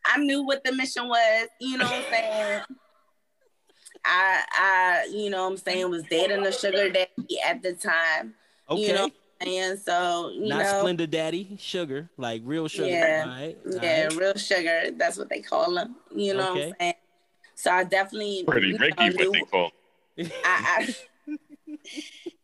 [0.05, 2.61] I knew what the mission was, you know what I'm saying?
[4.07, 8.33] I I you know what I'm saying was dating a sugar daddy at the time.
[8.69, 12.87] okay, You know and so you not know Splenda Daddy, sugar, like real sugar.
[12.87, 13.23] Yeah.
[13.25, 14.15] All right, all yeah, right.
[14.15, 15.95] real sugar, that's what they call them.
[16.15, 16.93] You know what I'm saying?
[17.55, 19.71] So I definitely Pretty you Ricky, know, what they knew, call.
[20.43, 20.95] I,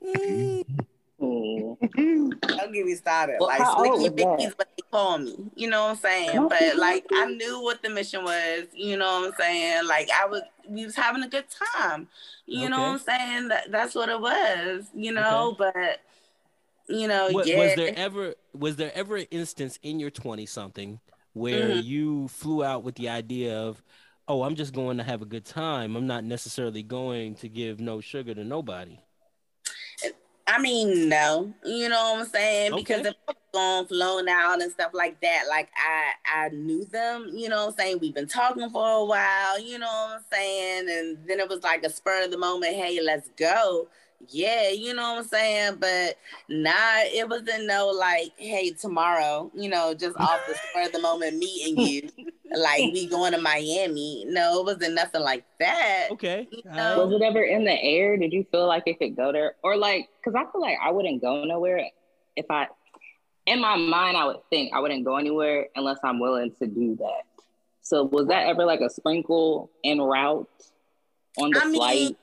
[1.23, 2.41] Mm.
[2.41, 3.37] Don't get me started.
[3.39, 4.39] Well, like how old Slicky was?
[4.39, 5.35] Vicky's what they call me.
[5.55, 6.47] You know what I'm saying?
[6.49, 8.65] But like I knew what the mission was.
[8.73, 9.87] You know what I'm saying?
[9.87, 11.45] Like I was, we was having a good
[11.77, 12.07] time.
[12.45, 13.47] You know what I'm saying?
[13.49, 14.85] That, that's what it was.
[14.93, 16.01] You know, but
[16.87, 17.57] you know, What, yeah.
[17.59, 20.99] Was there ever was there ever an instance in your twenty something
[21.31, 21.83] where Mhm.
[21.83, 23.81] you flew out with the idea of,
[24.27, 25.95] oh, I'm just going to have a good time.
[25.95, 28.99] I'm not necessarily going to give no sugar to nobody.
[30.47, 31.53] I mean, no.
[31.63, 32.75] You know what I'm saying?
[32.75, 33.05] Because Okay.
[33.05, 37.31] if I was gone, flown out and stuff like that, like I I knew them,
[37.33, 37.99] you know what I'm saying?
[38.01, 40.89] We've been talking for a while, you know what I'm saying?
[40.89, 43.87] And then it was like a spur of the moment, hey, let's go.
[44.29, 45.77] Yeah, you know what I'm saying?
[45.79, 46.17] But
[46.49, 51.01] nah, it wasn't no like, hey, tomorrow, you know, just off the spur of the
[51.01, 52.09] moment meeting you.
[52.55, 54.25] like we going to Miami.
[54.27, 56.09] No, it wasn't nothing like that.
[56.11, 56.47] Okay.
[56.51, 57.05] You know?
[57.05, 58.17] Was it ever in the air?
[58.17, 59.55] Did you feel like it could go there?
[59.63, 61.87] Or like, because I feel like I wouldn't go nowhere
[62.35, 62.67] if I,
[63.45, 66.95] in my mind, I would think I wouldn't go anywhere unless I'm willing to do
[66.97, 67.23] that.
[67.81, 70.47] So was that ever like a sprinkle en route
[71.37, 72.17] on the I mean, flight?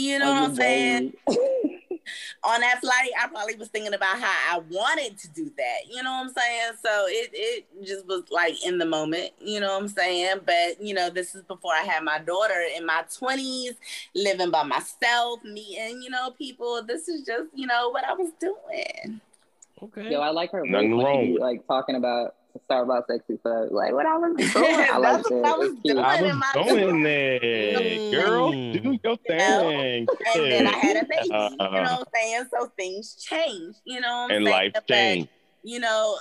[0.00, 1.12] You know what I'm saying?
[2.44, 5.78] on that flight, I probably was thinking about how I wanted to do that.
[5.88, 6.72] You know what I'm saying?
[6.82, 9.32] So it it just was like in the moment.
[9.40, 10.40] You know what I'm saying?
[10.44, 13.76] But you know, this is before I had my daughter in my 20s,
[14.14, 16.82] living by myself, meeting you know people.
[16.82, 19.20] This is just you know what I was doing.
[19.82, 20.10] Okay.
[20.10, 20.64] Yo, I like her.
[20.64, 22.34] Nothing wrong like talking about
[22.68, 23.68] Starbucks sexy stuff.
[23.70, 24.50] Like what I was doing.
[24.54, 25.44] I like what that.
[25.44, 25.98] I was doing.
[25.98, 28.52] I in was my going there, girl.
[28.52, 28.82] Mm.
[28.82, 29.70] Do your know?
[29.70, 30.06] thing.
[30.34, 31.30] And then I had a baby.
[31.32, 32.44] Uh, you know what I'm saying?
[32.52, 33.76] So things change.
[33.84, 34.56] You know what I'm and saying?
[34.56, 35.28] life But, changed.
[35.62, 36.16] you know,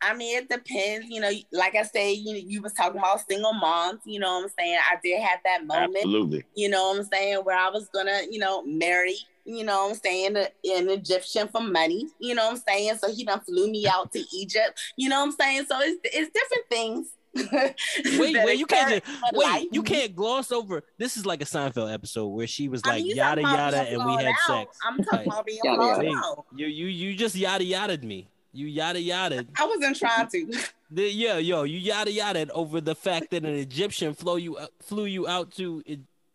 [0.00, 1.06] I mean, it depends.
[1.08, 4.00] You know, like I say, you you was talking about single moms.
[4.04, 4.78] You know what I'm saying?
[4.90, 5.96] I did have that moment.
[5.96, 6.44] Absolutely.
[6.56, 7.38] You know what I'm saying?
[7.38, 9.16] Where I was gonna, you know, marry.
[9.44, 10.36] You know what I'm saying?
[10.36, 10.46] An
[10.90, 12.06] Egyptian for money.
[12.20, 12.96] You know what I'm saying?
[12.98, 14.80] So he done flew me out to Egypt.
[14.96, 15.66] You know what I'm saying?
[15.68, 17.08] So it's it's different things.
[18.18, 19.64] Wait, wait, you can't just, wait, life.
[19.72, 20.82] you can't gloss over.
[20.98, 24.04] This is like a Seinfeld episode where she was I like mean, yada yada, and
[24.04, 24.36] we had out.
[24.46, 24.78] sex.
[24.86, 25.26] I'm talking Right.
[25.28, 26.34] about being Yada, yada.
[26.54, 28.28] You you you just yada yada'd me.
[28.52, 29.46] You yada yada.
[29.58, 30.52] I wasn't trying to.
[30.94, 34.66] The, yeah, yo, you yada yada over the fact that an Egyptian flew you uh,
[34.82, 35.82] flew you out to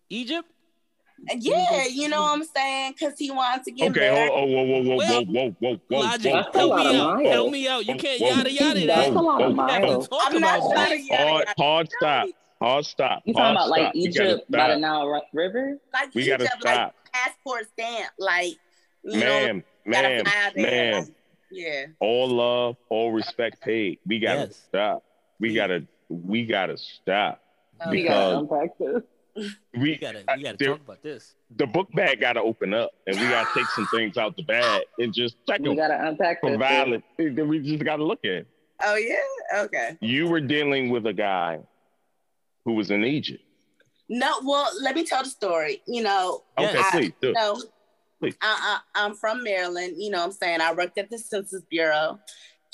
[0.10, 0.50] Egypt.
[1.36, 1.90] Yeah, mm-hmm.
[1.94, 2.94] you know what I'm saying?
[2.94, 4.00] Because he wanted to get Okay.
[4.00, 4.32] married.
[4.32, 6.76] Oh, oh, whoa, whoa, whoa, Well, whoa, whoa, whoa, whoa, Logic, whoa, That's a help
[6.78, 7.16] me out.
[7.18, 7.28] miles.
[7.34, 7.86] Help me out.
[7.88, 8.28] You can't Whoa.
[8.30, 9.16] yada yada That's that.
[9.16, 10.08] a lot of whoa, We have miles.
[10.12, 11.54] I'm not about trying to yada Hard, yada.
[11.58, 12.28] hard stop.
[12.62, 13.22] Hard stop.
[13.26, 13.94] You talking about like stop.
[13.96, 14.78] We gotta Egypt by the.
[14.80, 15.78] Nile River?
[15.94, 16.96] Like We gotta Egypt, like stop.
[17.14, 18.54] passport stamp, like
[19.04, 20.92] you know, Ma'am, gotta ma'am, fly out there.
[20.94, 21.08] ma'am.
[21.52, 21.86] Yeah.
[22.00, 24.00] All love, all respect paid.
[24.06, 24.56] We gotta Yes.
[24.68, 25.04] stop.
[25.40, 27.42] We We- gotta, we gotta stop.
[27.86, 29.04] Oh, We gotta unpack this.
[29.38, 31.36] We We gotta we gotta there- talk about this.
[31.56, 34.84] the book bag gotta open up, and we gotta take some things out the bag
[35.00, 36.60] and just check We them gotta unpack for this.
[36.60, 37.04] valid.
[37.20, 38.46] Eh, then we just gotta look at.
[38.84, 39.62] Oh yeah.
[39.64, 39.98] Okay.
[40.02, 41.60] You were dealing with a guy
[42.66, 43.44] who was in Egypt.
[44.10, 45.82] No, well, let me tell the story.
[45.88, 47.34] You know, Okay, I- please do.
[47.34, 47.62] no,
[48.20, 48.36] Please.
[48.42, 49.96] I, I, I'm from Maryland.
[49.98, 52.18] You know, what I'm saying I worked at the Census Bureau,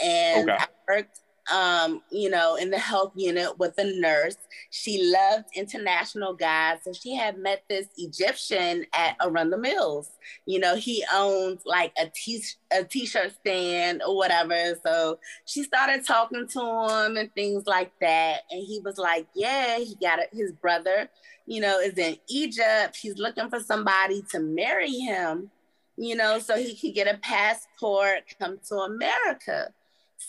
[0.02, 0.58] and Okay.
[0.60, 1.20] I worked
[1.52, 4.38] um, you know, in the health unit with a nurse.
[4.70, 6.80] She loved international guys.
[6.84, 10.12] So she had met this Egyptian at Arundel Mills.
[10.46, 14.80] You know, he owned like a t a t-shirt stand or whatever.
[14.84, 18.42] So she started talking to him and things like that.
[18.50, 20.20] And he was like, Yeah, he got.
[20.32, 21.10] His brother,
[21.46, 22.98] you know, is in Egypt.
[23.00, 25.52] He's looking for somebody to marry him,
[25.98, 29.74] you know, so he could get a passport, come to America.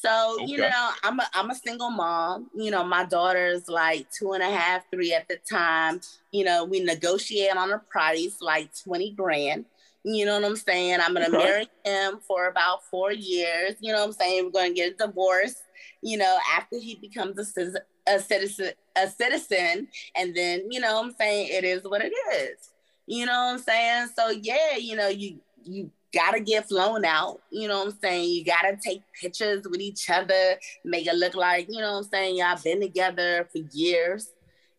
[0.00, 0.46] So, okay.
[0.46, 2.50] you know, I'm a, I'm a single mom.
[2.54, 6.00] You know, my daughter's like two and a half, three at the time.
[6.32, 9.64] You know, we negotiate on a price like 20 grand.
[10.04, 10.98] You know what I'm saying?
[11.00, 11.38] I'm gonna okay.
[11.38, 13.74] marry him for about four years.
[13.80, 14.44] You know what I'm saying?
[14.44, 15.54] We're gonna get a divorce.
[16.02, 20.96] You know, after he becomes a citizen, a citizen, a citizen, and then you know
[20.96, 22.70] what I'm saying it is what it is.
[23.06, 24.08] You know what I'm saying?
[24.14, 27.40] So yeah, you know you you gotta get flown out.
[27.50, 28.30] You know what I'm saying?
[28.30, 32.10] You gotta take pictures with each other, make it look like, you know what I'm
[32.10, 34.30] saying, y'all been together for years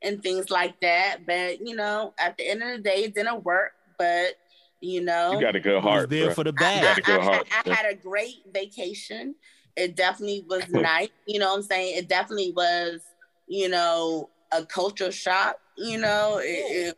[0.01, 1.25] and things like that.
[1.25, 3.73] But you know, at the end of the day, it didn't work.
[3.97, 4.35] But
[4.81, 6.09] you know, you got a good heart.
[6.09, 6.33] There bro.
[6.33, 7.03] for the bag.
[7.05, 9.35] I, I, I, I, had a great vacation.
[9.75, 11.09] It definitely was nice.
[11.27, 11.97] You know what I'm saying?
[11.97, 13.01] It definitely was,
[13.47, 15.57] you know, a culture shock.
[15.77, 16.97] You know, it, it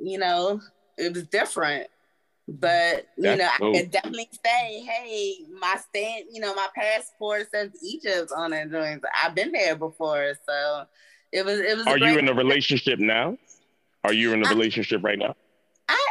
[0.00, 0.60] you know,
[0.96, 1.88] it was different.
[2.50, 3.76] But you That's know, cool.
[3.76, 8.70] I can definitely say, hey, my stand, you know, my passport says Egypt on it.
[9.22, 10.84] I've been there before, so
[11.30, 11.60] it was.
[11.60, 11.86] It was.
[11.86, 13.36] Are you in a relationship now?
[14.02, 15.36] Are you in a relationship right now?
[15.90, 16.06] I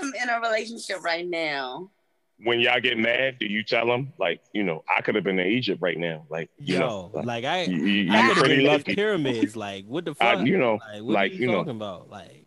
[0.00, 1.90] am in a relationship right now.
[2.38, 5.38] When y'all get mad, do you tell them like, you know, I could have been
[5.38, 8.36] in Egypt right now, like, you Yo, know, like, like I, you, you, I could
[8.38, 8.94] have been lucky.
[8.94, 10.38] pyramids, like, what the fuck?
[10.38, 12.46] I, you know, like, what like you, you know, about, like,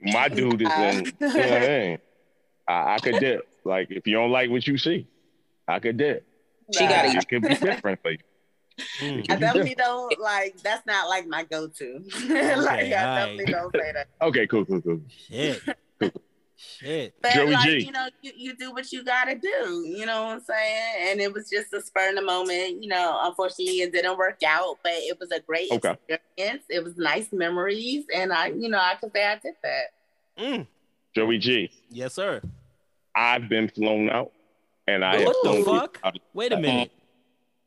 [0.00, 1.04] my dude is in.
[1.04, 1.98] you know what I mean?
[2.66, 3.48] I, I could dip.
[3.64, 5.06] Like if you don't like what you see,
[5.66, 6.26] I could dip.
[6.72, 7.16] She got it.
[7.16, 8.18] It could be different for you.
[9.00, 9.30] Mm.
[9.30, 10.60] I definitely don't like.
[10.62, 12.02] That's not like my go-to.
[12.14, 14.08] Okay, like I definitely don't say that.
[14.20, 15.00] Okay, cool, cool, cool.
[15.08, 15.62] Shit.
[16.56, 17.14] Shit.
[17.20, 17.84] But Joey like, G.
[17.84, 19.84] you know, you, you do what you gotta do.
[19.86, 21.10] You know what I'm saying?
[21.10, 22.82] And it was just a spur in the moment.
[22.82, 25.96] You know, unfortunately, it didn't work out, but it was a great okay.
[26.08, 26.64] experience.
[26.68, 29.84] It was nice memories, and I, you know, I can say I did that.
[30.38, 30.66] Mm.
[31.14, 31.70] Joey G.
[31.90, 32.40] Yes, sir.
[33.14, 34.32] I've been flown out,
[34.86, 36.14] and I what the fuck?
[36.32, 36.92] Wait a minute.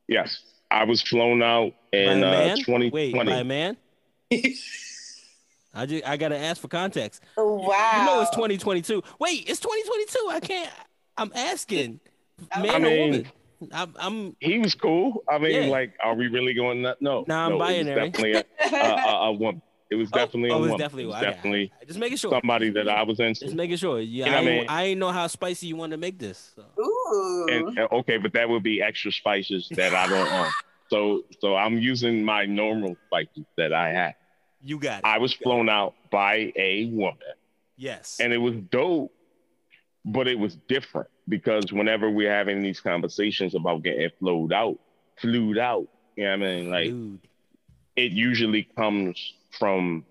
[0.07, 0.41] Yes,
[0.71, 2.89] I was flown out in uh, 2020.
[2.89, 3.77] Wait, my man.
[4.31, 7.23] I just I gotta ask for context.
[7.37, 7.91] Wow.
[7.99, 9.03] You know it's 2022.
[9.19, 10.29] Wait, it's 2022.
[10.31, 10.71] I can't.
[11.17, 11.99] I'm asking,
[12.57, 13.27] man I mean, or woman.
[13.71, 14.35] I'm, I'm.
[14.39, 15.23] He was cool.
[15.29, 15.69] I mean, yeah.
[15.69, 16.83] like, are we really going?
[16.83, 17.01] That?
[17.01, 17.83] No, non-binary.
[17.83, 19.61] No, definitely a, a, a, a woman.
[19.89, 20.79] It was oh, definitely oh, oh, it was woman.
[20.79, 21.25] definitely, it was okay.
[21.25, 23.45] definitely just making sure somebody that I was into.
[23.45, 23.99] Just making sure.
[24.01, 24.65] Yeah, you know I, I, mean?
[24.67, 26.53] I ain't know how spicy you want to make this.
[26.55, 26.63] So.
[26.81, 27.47] Ooh.
[27.49, 30.53] And, and, okay, but that would be extra spices that I don't want.
[30.89, 34.13] So so I'm using my normal spices that I have.
[34.63, 35.05] You got it.
[35.05, 37.17] I was flown out by a woman.
[37.75, 38.21] Yes.
[38.21, 39.13] And it was dope,
[40.05, 44.79] but it was different because whenever we're having these conversations about getting flowed out,
[45.17, 46.69] flued out, you know what I mean?
[46.71, 47.19] Like Flued.
[47.95, 50.05] it usually comes from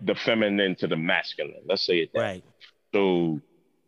[0.00, 1.62] the feminine to the masculine.
[1.66, 2.20] Let's say it that.
[2.20, 2.44] Right.
[2.94, 3.40] So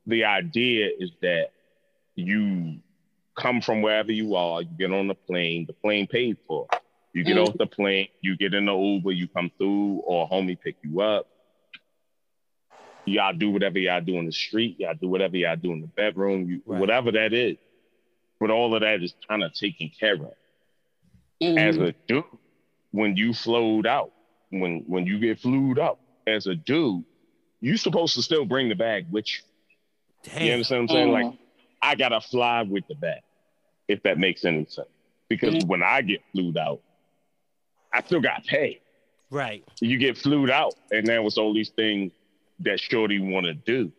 [0.07, 1.51] the idea is that
[2.15, 2.81] you
[3.37, 6.67] come from wherever you are, you get on the plane, the plane paid for.
[7.13, 7.49] You get mm.
[7.49, 11.01] off the plane, you get in the Uber, you come through, or homie pick you
[11.01, 11.27] up.
[13.05, 15.89] Y'all do whatever y'all do in the street, y'all do whatever y'all do in the
[15.89, 16.79] bedroom, you, right.
[16.79, 17.57] whatever that is.
[18.39, 20.35] But all of that is kind of taken care of.
[21.43, 21.59] Mm.
[21.59, 22.25] As a dude,
[22.93, 24.13] when you flowed out,
[24.51, 27.05] when when you get flued up as a dude,
[27.61, 29.43] you supposed to still bring the bag with you.
[30.23, 30.43] Damn.
[30.43, 31.09] You understand what I'm saying?
[31.09, 31.13] Mm.
[31.13, 31.39] Like,
[31.83, 33.21] I gotta fly with the bag,
[33.89, 34.89] if that makes any sense.
[35.29, 35.67] Because mm.
[35.67, 36.81] when I get flued out,
[37.93, 38.81] I still got paid.
[39.31, 39.65] Right.
[39.81, 42.13] You get flued out, and then with all these things
[42.61, 43.93] that Shorty want to do,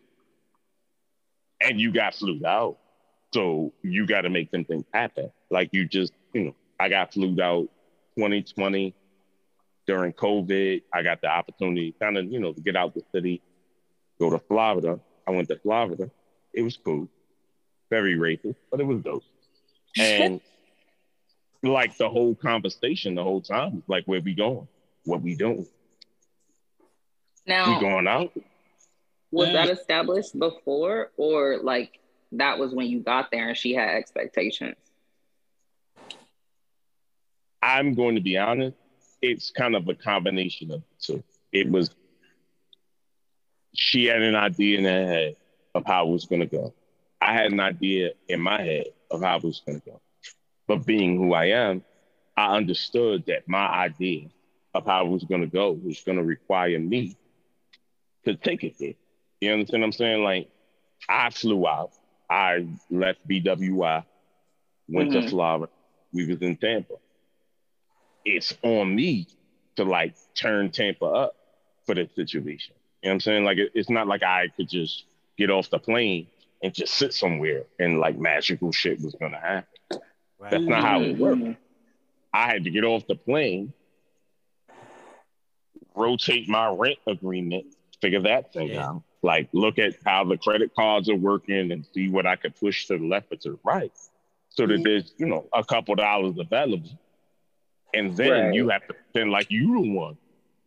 [1.61, 2.77] and you got flued out,
[3.33, 5.31] so you got to make them things happen.
[5.49, 7.69] Like you just, you know, I got flued out
[8.17, 8.93] 2020
[9.87, 10.83] during COVID.
[10.93, 13.41] I got the opportunity, kind of, you know, to get out the city,
[14.19, 14.99] go to Florida.
[15.27, 16.09] I went to Florida.
[16.53, 17.07] It was cool,
[17.89, 19.23] very racist, but it was dope.
[19.97, 20.41] And
[21.63, 23.83] like the whole conversation the whole time.
[23.87, 24.67] Like, where we going?
[25.05, 25.67] What we doing?
[27.45, 28.31] Now, we going out?
[29.31, 31.99] Was that established before, or like
[32.33, 34.75] that was when you got there and she had expectations?
[37.81, 38.77] I'm going to be honest.
[39.21, 41.23] It's kind of a combination of the two.
[41.53, 41.91] It was
[43.75, 45.35] she had an idea in her head
[45.75, 46.73] of how it was going to go.
[47.21, 50.01] I had an idea in my head of how it was going to go
[50.67, 51.83] But being who I am,
[52.37, 54.29] I understood that my idea
[54.73, 57.17] of how it was going to go was going to require me
[58.25, 58.93] to take it there.
[59.41, 60.23] You understand what I'm saying?
[60.23, 60.49] Like,
[61.09, 61.91] I flew out.
[62.29, 64.05] I left BWI,
[64.89, 65.13] went Mhm.
[65.13, 65.69] to Florida.
[66.13, 66.95] We was in Tampa.
[68.25, 69.27] It's on me
[69.75, 71.35] to like turn Tampa up
[71.85, 72.75] for the situation.
[73.01, 73.43] You know what I'm saying?
[73.45, 75.05] Like, it, it's not like I could just
[75.37, 76.27] get off the plane
[76.61, 79.65] and just sit somewhere and like magical shit was gonna happen.
[80.39, 80.51] Right.
[80.51, 81.57] That's not how it worked.
[82.33, 83.73] I had to get off the plane,
[85.95, 87.65] rotate my rent agreement,
[88.01, 88.89] figure that thing Yeah.
[88.89, 89.03] out.
[89.23, 92.87] Like look at how the credit cards are working and see what I could push
[92.87, 93.91] to the left or to the right.
[94.49, 96.89] So that there's, you know, a couple dollars available.
[97.93, 98.53] And then Right.
[98.53, 100.17] you have to pretend like you the one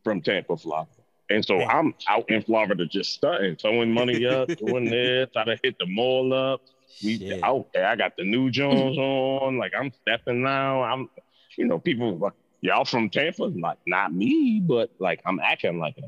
[0.02, 0.90] from Tampa, Florida.
[1.30, 1.62] And so.
[1.62, 5.86] I'm out in Florida just stunting, throwing money up, doing this, try to hit the
[5.86, 6.60] mall up.
[7.02, 7.42] We Shit.
[7.42, 7.86] out there.
[7.86, 9.58] I got the new Jones on.
[9.58, 10.82] Like I'm stepping now.
[10.82, 11.08] I'm,
[11.56, 13.44] you know, people like y'all from Tampa.
[13.44, 16.04] Like not me, but like I'm acting like it.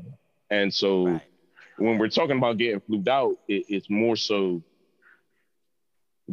[0.49, 1.21] And so Right.
[1.77, 4.61] when we're talking about getting flued out, it, it's more so.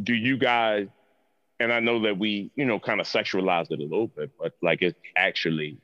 [0.01, 0.89] Do you guys?
[1.61, 4.53] And I know that we, you know, kind of sexualize it a little bit, but
[4.63, 5.79] like it's actually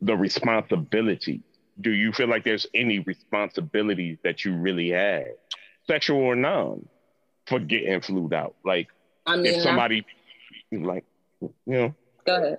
[0.00, 1.42] the responsibility.
[1.80, 5.28] Do you feel like there's any responsibilities that you really had,
[5.86, 6.86] sexual or non,
[7.46, 8.56] for getting flued out?
[8.64, 8.88] Like
[9.26, 10.04] I mean, if somebody,
[10.72, 11.04] like,
[11.40, 11.94] you know,
[12.26, 12.58] go ahead.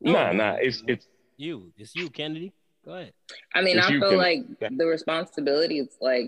[0.00, 1.06] No, nah, nah, it's it's
[1.36, 1.72] You.
[1.76, 2.52] It's you, Kennedy.
[2.84, 3.12] Go ahead.
[3.54, 6.26] I mean, If I feel can- like the responsibility is like,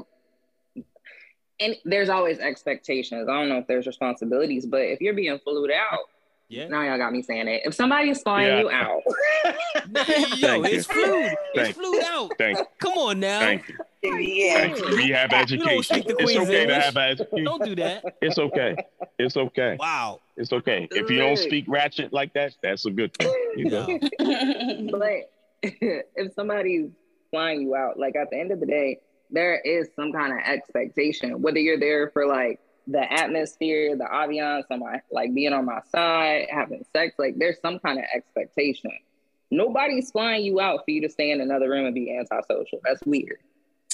[1.61, 3.29] and there's always expectations.
[3.29, 6.01] I don't know if there's responsibilities, but if you're being flued out,
[6.49, 6.69] Yeah.
[6.69, 7.63] now y'all got me saying it.
[7.65, 8.61] If somebody is flying Yeah.
[8.61, 9.03] you out,
[9.87, 10.65] Yo, Thank you.
[10.65, 11.25] it's flued.
[11.25, 11.83] It's Thank you.
[11.83, 12.33] flued out.
[12.39, 13.41] thank Come on now.
[13.41, 13.77] thank you.
[14.17, 14.55] Yeah.
[14.55, 14.97] Thank you.
[14.97, 15.97] We have education.
[16.07, 17.45] It's Queen's okay to have education.
[17.45, 18.05] Don't do that.
[18.21, 18.77] It's okay.
[19.19, 19.77] It's okay.
[19.81, 20.21] Wow.
[20.37, 20.87] It's okay.
[20.91, 23.33] If you don't speak ratchet like that, that's a good thing.
[23.57, 23.87] You know?
[24.99, 25.31] But
[25.63, 26.91] if somebody's
[27.31, 29.01] flying you out, like at the end of the day,
[29.31, 34.63] there is some kind of expectation, whether you're there for like the atmosphere, the ambiance,
[34.69, 38.93] somebody like being on my side, having sex, like there's some kind of expectation.
[39.51, 42.81] Nobody's flying you out for you to stay in another room and be antisocial.
[42.85, 43.39] That's weird.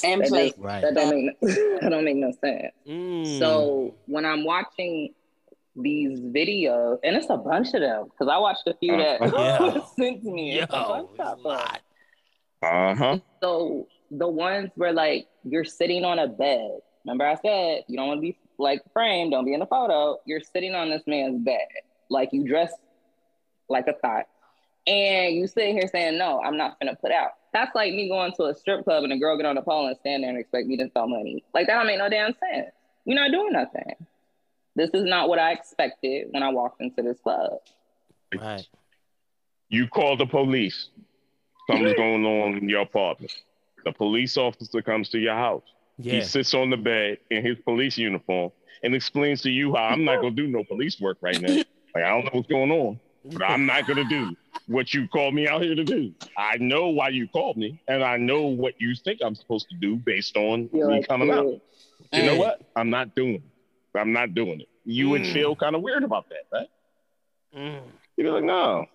[0.05, 0.53] and That play.
[0.59, 0.83] Right.
[0.83, 1.49] That don't make no,
[1.81, 2.73] that don't make no sense.
[2.89, 3.39] Mm.
[3.39, 5.15] So when I'm watching
[5.77, 9.81] these videos, and it's a bunch of them, because I watched a few that Yeah.
[9.97, 10.57] sent to me.
[10.59, 11.45] yo, a bunch it's of them.
[11.45, 11.81] lot.
[12.63, 13.19] Uh huh.
[13.43, 16.79] So the ones where like you're sitting on a bed.
[17.05, 20.19] Remember I said you don't want to be like framed, don't be in the photo.
[20.27, 21.67] You're sitting on this man's bed,
[22.09, 22.73] like you dress
[23.69, 24.27] like a thought.
[24.87, 27.31] And you sitting here saying, No, I'm not gonna put out.
[27.53, 29.87] That's like me going to a strip club and a girl get on the pole
[29.87, 31.43] and stand there and expect me to throw money.
[31.55, 32.71] Like that don't make no damn sense.
[33.05, 33.95] You're not doing nothing.
[34.75, 37.53] This is not what I expected when I walked into this club.
[38.35, 38.67] Right.
[39.69, 40.89] You call the police.
[41.71, 43.33] Something's going on in your apartment.
[43.85, 45.63] The police officer comes to your house.
[45.99, 46.15] Yeah.
[46.15, 48.51] He sits on the bed in his police uniform
[48.83, 51.63] and explains to you how I'm not gonna do no police work right now.
[51.95, 52.99] Like I don't know what's going on,
[53.35, 54.35] but I'm not gonna do
[54.67, 56.15] what you called me out here to do.
[56.39, 59.77] I know why you called me, and I know what you think I'm supposed to
[59.77, 61.45] do based on You're me like, coming out.
[62.11, 62.39] "Yeah." You know Mm.
[62.39, 62.63] what?
[62.77, 63.43] I'm not doing it.
[63.99, 64.69] I'm not doing it.
[64.87, 65.33] You would Mm.
[65.35, 66.69] feel kind of weird about that, right?
[67.55, 67.83] Mm.
[68.17, 68.87] You'd be like, no,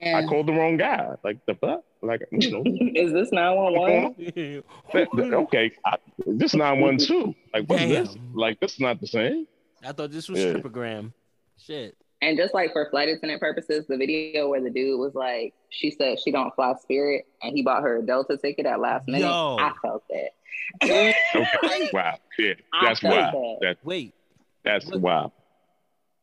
[0.00, 1.14] I called the wrong guy.
[1.24, 1.82] Like the fuck?
[2.02, 2.62] Like you know.
[2.94, 4.62] Is this 911?
[4.92, 5.96] that- that- okay, I,
[6.26, 7.34] this nine one two.
[7.52, 8.16] Like what's this?
[8.34, 9.46] Like this is not the same.
[9.84, 10.52] I thought this was Yeah.
[10.54, 11.12] stripogram.
[11.58, 11.96] Shit.
[12.20, 15.90] And just like for flight attendant purposes, the video where the dude was like, she
[15.92, 19.20] said she don't fly Spirit, and he bought her a Delta ticket at last minute.
[19.20, 19.56] Yo.
[19.60, 20.30] I felt that.
[20.82, 21.14] Okay,
[21.92, 23.58] wow, yeah, I that's felt wild.
[23.60, 23.66] that.
[23.66, 24.14] That Wait.
[24.64, 25.00] that's What?
[25.00, 25.32] wild.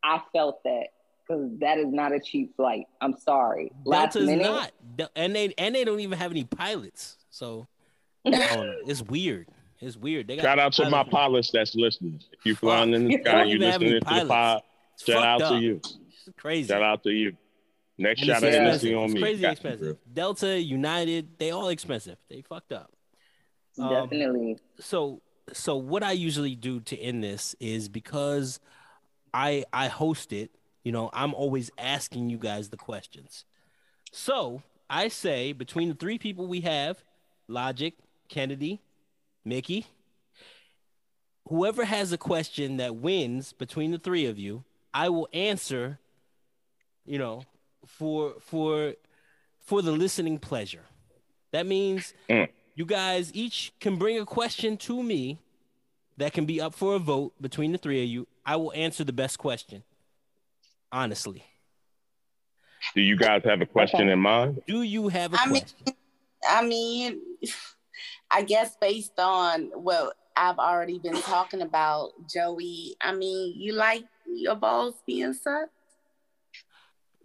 [0.03, 0.87] I felt that
[1.27, 2.85] because that is not a cheap flight.
[3.01, 3.71] I'm sorry.
[3.85, 4.43] Last Delta's minute,
[4.97, 5.11] not.
[5.15, 7.17] And they and they don't even have any pilots.
[7.29, 7.67] So
[8.25, 8.75] I don't know.
[8.87, 9.47] It's weird.
[9.81, 10.27] It's weird.
[10.27, 11.09] They got Shout out to my pilots.
[11.11, 12.21] pilots that's listening.
[12.31, 12.61] If you Fuck.
[12.61, 14.61] flying in the sky, you even listening to the pod.
[14.93, 15.51] It's Shout out up.
[15.53, 15.81] to you.
[15.83, 16.67] It's crazy.
[16.69, 17.35] Shout out to you.
[17.97, 18.89] Next And shout out expensive.
[18.89, 19.21] is on It's me.
[19.21, 19.97] crazy Got you, expensive.
[20.13, 22.17] Delta, United, they all expensive.
[22.29, 22.91] They fucked up.
[23.77, 24.57] Um, definitely.
[24.79, 25.21] so
[25.53, 28.59] so what I usually do to end this is because
[29.33, 30.51] I I host it,
[30.85, 33.43] you know, I'm always asking you guys the questions.
[34.13, 37.03] So I say between the three people we have,
[37.49, 37.95] Logic,
[38.29, 38.79] Kennedy,
[39.43, 39.87] Mickey,
[41.47, 44.63] whoever has a question that wins between the three of you,
[44.93, 45.99] I will answer,
[47.05, 47.43] you know,
[47.85, 48.93] for for
[49.59, 50.85] for the listening pleasure.
[51.51, 52.49] That means Mm.
[52.75, 55.39] you guys each can bring a question to me
[56.17, 58.27] that can be up for a vote between the three of you.
[58.45, 59.83] I will answer the best question.
[60.91, 61.43] Honestly,
[62.93, 64.11] Do you guys have a question Okay.
[64.11, 64.61] in mind?
[64.67, 65.95] do you have a I mean, question?
[66.49, 67.21] I mean,
[68.31, 72.95] I guess based on what I've already been talking about, Joey.
[73.01, 75.71] I mean, you like your balls being sucked?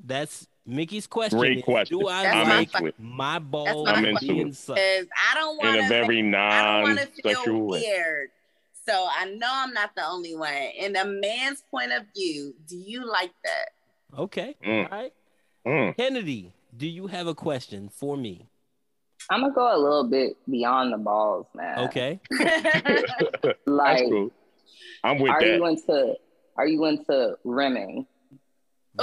[0.02, 1.38] That's Mickey's question.
[1.38, 1.98] Great is, question.
[1.98, 4.56] Do I That's I'm my like my balls I'm into being it.
[4.56, 4.78] sucked?
[4.80, 7.80] I don't want In a very I want to feel non-sexual way.
[7.80, 8.30] weird.
[8.90, 10.52] So I know I'm not the only one.
[10.76, 14.18] In a man's point of view, do you like that?
[14.18, 14.56] Okay.
[14.66, 14.84] Mm.
[14.90, 15.12] All right.
[15.64, 15.96] Mm.
[15.96, 18.48] Kennedy, do you have a question for me?
[19.30, 21.78] I'm gonna go a little bit beyond the balls, man.
[21.86, 22.20] Okay.
[22.38, 24.32] That's Like, cool.
[25.04, 25.56] I'm with are that.
[25.56, 26.14] you into
[26.56, 28.06] are you into rimming?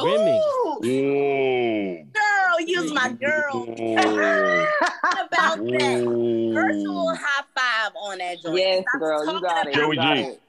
[0.04, 0.42] Rimming.
[0.44, 2.06] Ooh, Ooh.
[2.14, 3.56] girl, use my girl.
[3.70, 3.76] Ooh.
[3.76, 4.68] Mm.
[5.04, 6.04] About that?
[6.04, 6.54] Mm.
[6.54, 8.58] Virtual high five on that joint.
[8.58, 9.74] yes, Stop girl, you got it.
[9.74, 10.02] Joey G.
[10.02, 10.42] it.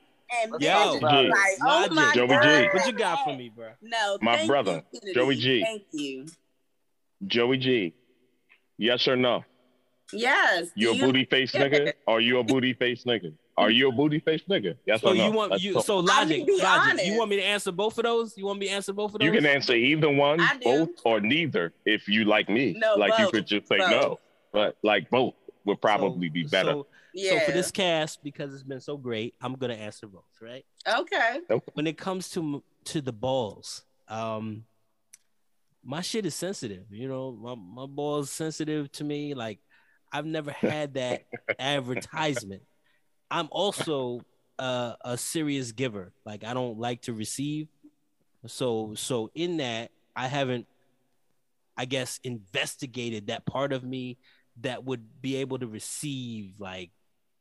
[0.43, 1.31] And Yo, bitches talk about be it.
[1.31, 2.43] like, oh my Joey God.
[2.43, 2.69] G.
[2.75, 3.69] What you got for me, bro?
[3.81, 5.63] No, My thank brother, you, Joey G.
[5.65, 6.27] Thank you.
[7.27, 7.95] Joey G.
[8.77, 9.45] Yes or no?
[10.13, 10.69] Yes.
[10.75, 11.93] You a you- booty face nigga?
[12.07, 13.33] Are you a booty face nigga?
[13.59, 14.77] Are you a booty face nigga?
[14.87, 15.27] Yes So or no?
[15.27, 15.85] you want Let's you talk.
[15.85, 16.65] so I logic, mean, logic.
[16.93, 17.07] honest.
[17.07, 18.37] You want me to answer both of those?
[18.39, 19.27] You want me to answer both of those?
[19.27, 20.65] You can answer either one, I do.
[20.65, 22.75] both, or neither if you like me.
[22.79, 23.33] No, like you both.
[23.33, 23.91] could just say Both.
[23.91, 24.21] no.
[24.53, 25.35] But like both
[25.65, 26.71] would probably So- be better.
[26.73, 27.41] So, Yeah.
[27.41, 30.65] so for this cast, because it's been so great, I'm gonna answer both, right?
[30.87, 31.41] okay.
[31.75, 34.65] When it comes to to the balls, um,
[35.85, 36.85] my shit is sensitive.
[36.91, 39.35] You know, my my balls sensitive to me.
[39.35, 39.59] Like
[40.13, 41.27] I've never had that
[41.59, 42.63] advertisement.
[43.31, 44.23] I'm also
[44.59, 46.13] uh, a serious giver.
[46.25, 47.69] Like I don't like to receive.
[48.47, 50.67] So so in that I haven't,
[51.77, 54.19] I guess, investigated that part of me
[54.61, 56.91] that would be able to receive like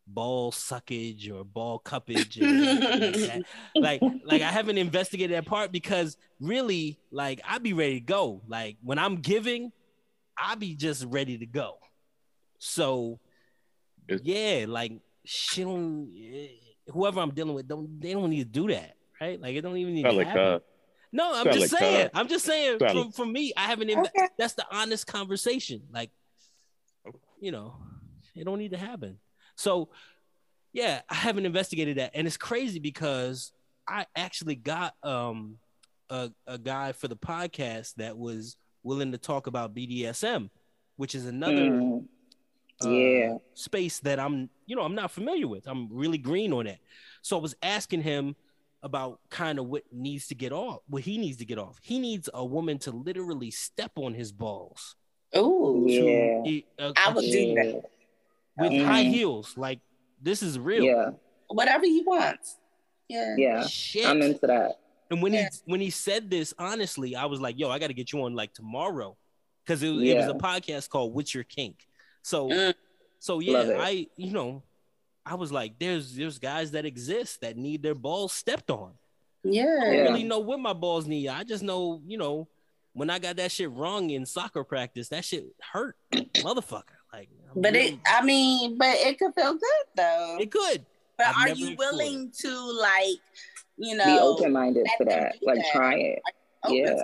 [0.05, 2.41] ball suckage or ball cuppage.
[2.41, 3.41] Or anything like that.
[3.75, 8.41] like like I haven't investigated that part because really like i'd be ready to go.
[8.47, 9.71] Like when I'm giving,
[10.37, 11.77] i'd be just ready to go.
[12.59, 13.19] So
[14.07, 14.93] It's- yeah, like
[15.27, 16.47] she don't eh,
[16.87, 19.39] whoever I'm dealing with don't they don't need to do that, right?
[19.39, 20.43] Like it don't even need Sound to like happen.
[20.43, 20.59] uh,
[21.11, 21.97] No, I'm Sound just like saying.
[21.97, 22.11] that.
[22.13, 22.79] I'm just saying.
[22.79, 23.89] Sound For, like- for me, I haven't.
[23.89, 24.27] Inv- Okay.
[24.37, 25.83] That's the honest conversation.
[25.91, 26.11] Like,
[27.39, 27.75] you know,
[28.35, 29.19] it don't need to happen.
[29.55, 29.89] So,
[30.73, 33.51] yeah, I haven't investigated that, and it's crazy because
[33.87, 35.57] I actually got um
[36.09, 40.49] a a guy for the podcast that was willing to talk about BDSM,
[40.97, 42.05] which is another Mm,
[42.85, 43.37] uh, Yeah.
[43.53, 45.67] space that I'm, you know, I'm not familiar with.
[45.67, 46.79] I'm really green on that.
[47.21, 48.35] So I was asking him
[48.83, 51.79] about kind of what needs to get off, what he needs to get off.
[51.81, 54.95] He needs a woman to literally step on his balls.
[55.35, 55.85] Ooh.
[55.87, 56.61] to- Yeah.
[56.79, 57.83] uh, I would do that.
[58.59, 58.85] with Mhm.
[58.85, 59.55] high heels.
[59.57, 59.79] Like
[60.21, 60.83] this is real.
[60.83, 61.11] Yeah.
[61.47, 62.57] Whatever he wants.
[63.07, 63.35] Yeah.
[63.37, 63.65] Yeah.
[63.67, 64.05] Shit.
[64.05, 64.79] I'm into that.
[65.11, 65.49] and when Yeah.
[65.51, 68.23] he when he said this, honestly, I was like, "Yo, I got to get you
[68.23, 69.15] on like tomorrow,"
[69.63, 71.87] because it, it was a podcast called "What's Your Kink."
[72.27, 72.73] So, Mm.
[73.19, 73.77] so yeah.
[73.79, 74.61] I you know,
[75.25, 78.91] I was like, "There's there's guys that exist that need their balls stepped on."
[79.45, 79.63] I Yeah.
[79.65, 80.01] don't Yeah.
[80.09, 81.29] really know what my balls need.
[81.29, 82.47] I just know, you know,
[82.91, 86.97] when I got that shit wrong in soccer practice, that shit hurt, motherfucker.
[87.13, 90.37] Like, I'm But it, I mean, but it could feel good though.
[90.41, 90.85] it could.
[91.17, 93.19] but I've are you explored willing to like,
[93.77, 95.37] you know, Be open minded for that.
[95.41, 95.71] Like that.
[95.71, 96.19] try it.
[96.67, 97.03] Yeah.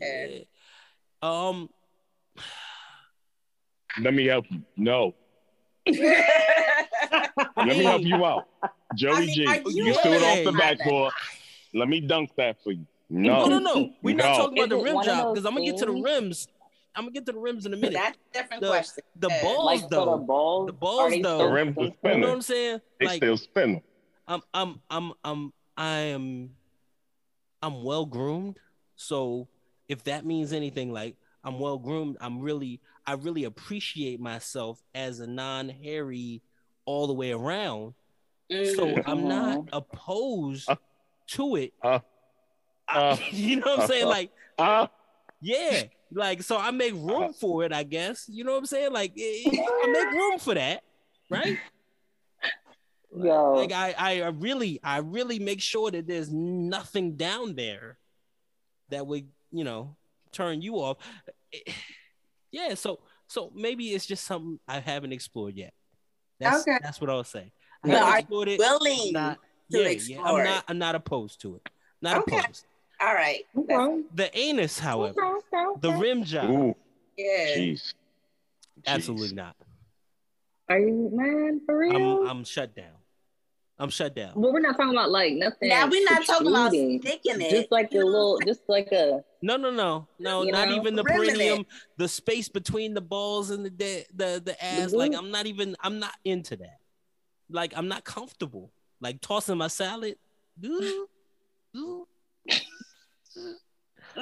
[0.00, 0.46] it?
[0.46, 1.48] Yeah.
[1.48, 1.70] Um,
[4.00, 4.62] let me help you.
[4.76, 5.14] No,
[5.86, 8.48] let me help you out.
[8.94, 11.12] Joey mean, G, you, you threw it off the to- backboard.
[11.72, 12.86] Let me dunk that for you.
[13.10, 13.90] no, No, no, no.
[14.02, 16.48] We're not talking about the rim job because I'm gonna get to the rims.
[16.94, 17.94] I'm gonna get to the rims in a minute.
[17.94, 19.04] That's a different The- question.
[19.16, 20.18] The balls, Like so the though.
[20.18, 20.66] balls.
[20.68, 21.38] the balls, are they though.
[21.38, 21.98] The rims are sensitive?
[22.04, 22.80] you know what I'm saying?
[23.00, 23.82] they Like, still spinning.
[24.28, 26.50] I'm, I'm, I'm, I'm, I am,
[27.60, 28.58] I'm well groomed.
[28.96, 29.48] So
[29.88, 35.20] if that means anything, like I'm well groomed, I'm really, I really appreciate myself as
[35.20, 36.42] a non-hairy
[36.86, 37.94] all the way around.
[38.50, 39.02] So Mhm.
[39.06, 40.76] I'm not opposed Uh,
[41.28, 41.74] to it.
[41.82, 42.00] uh,
[42.88, 44.04] I- uh, you know what I'm saying?
[44.04, 44.90] uh, Like, Ah,
[45.40, 48.28] yeah, like so I make room for it, I guess.
[48.28, 48.92] You know what I'm saying?
[48.92, 50.82] Like I make room for that,
[51.28, 51.58] right?
[53.16, 53.52] Yo.
[53.54, 57.98] Like I, I really, I really make sure that there's nothing down there
[58.90, 59.96] that would, you know,
[60.32, 60.98] turn you off.
[62.54, 65.74] Yeah, so so maybe it's just something I haven't explored yet.
[66.38, 66.78] That's Okay.
[66.80, 67.50] that's what I was saying.
[67.82, 68.58] I But haven't are explored it.
[68.60, 69.38] willing Not,
[69.72, 71.68] to yeah, yeah, explore I'm not I'm not opposed to it.
[72.00, 72.38] Not Okay.
[72.38, 72.64] opposed.
[73.00, 73.42] All right.
[73.58, 74.02] Okay.
[74.14, 76.76] The anus, however, Okay, okay, the rim job, ooh,
[77.18, 77.56] Yeah.
[77.56, 77.92] jeez.
[78.86, 79.56] absolutely not.
[80.68, 82.20] Are you man for real?
[82.22, 82.94] I'm I'm shut down.
[83.78, 84.32] I'm shut down.
[84.36, 85.68] Well, we're not talking about like nothing.
[85.68, 87.00] Now we're not talking about protruding.
[87.02, 87.50] sticking it.
[87.50, 89.24] Just like a little, just like a.
[89.42, 90.76] No, no, no, no, not know?
[90.76, 91.66] even the Rimming perineum,
[91.96, 94.92] the space between the balls and the de- the the ass.
[94.92, 94.96] Mhm.
[94.96, 95.74] Like I'm not even.
[95.80, 96.78] I'm not into that.
[97.50, 98.70] Like I'm not comfortable.
[99.00, 100.16] Like tossing my salad.
[100.64, 101.08] Ooh,
[101.76, 102.06] ooh.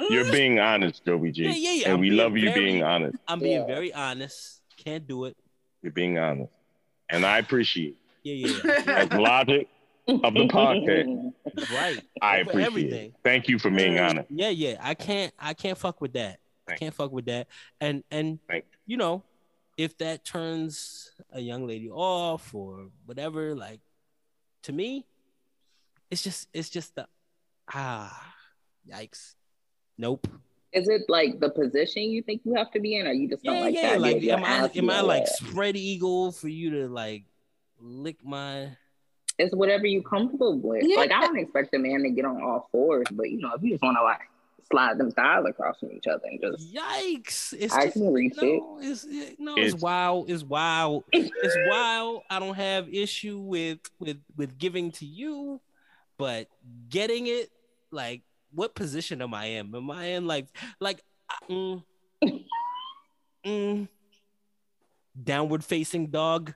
[0.09, 1.43] You're being honest, Joey G.
[1.43, 1.83] Yeah, yeah, yeah.
[1.85, 3.17] And I'm we love you very- being honest.
[3.27, 3.65] I'm being Yeah.
[3.67, 4.61] very honest.
[4.77, 5.37] Can't do it.
[5.83, 6.51] You're being honest.
[7.09, 9.17] And I appreciate Yeah, yeah, yeah.
[9.17, 9.67] logic
[10.07, 11.33] of the podcast,
[11.73, 12.01] right.
[12.21, 13.05] I Over appreciate everything.
[13.07, 13.13] it.
[13.23, 14.29] Thank you for being honest.
[14.29, 14.77] Yeah, yeah.
[14.81, 15.33] I can't.
[15.39, 16.39] I can't fuck with that.
[16.67, 17.47] I can't fuck with that.
[17.81, 19.23] And and Thank you know,
[19.77, 23.81] if that turns a young lady off or whatever, like
[24.63, 25.05] to me,
[26.09, 27.07] it's just it's just the
[27.73, 28.33] ah,
[28.89, 29.35] yikes.
[29.97, 30.27] Nope.
[30.71, 33.43] Is it like the position you think you have to be in, or you just
[33.43, 33.89] don't Yeah, like yeah.
[33.91, 34.01] that?
[34.01, 37.25] Like, am I am I like spread eagle for you to like
[37.83, 38.69] lick my?
[39.37, 40.83] It's whatever you comfortable with.
[40.85, 40.97] Yeah.
[40.97, 43.63] Like I don't expect a man to get on all fours, but you know, if
[43.63, 44.21] you just want to like
[44.71, 47.53] slide them thighs across from each other and just Yikes!
[47.57, 48.43] It's I just, can reach it.
[48.43, 50.29] no, it's it, no, it's, It's- wild.
[50.29, 51.03] It's wild.
[51.11, 52.23] it's wild.
[52.29, 55.59] I don't have issue with with with giving to you,
[56.17, 56.47] but
[56.89, 57.49] getting it
[57.91, 58.21] like
[58.53, 59.75] what position am I in?
[59.75, 60.47] Am I in like
[60.79, 61.01] like
[61.49, 61.83] mm,
[63.45, 63.87] mm,
[65.21, 66.53] downward facing dog?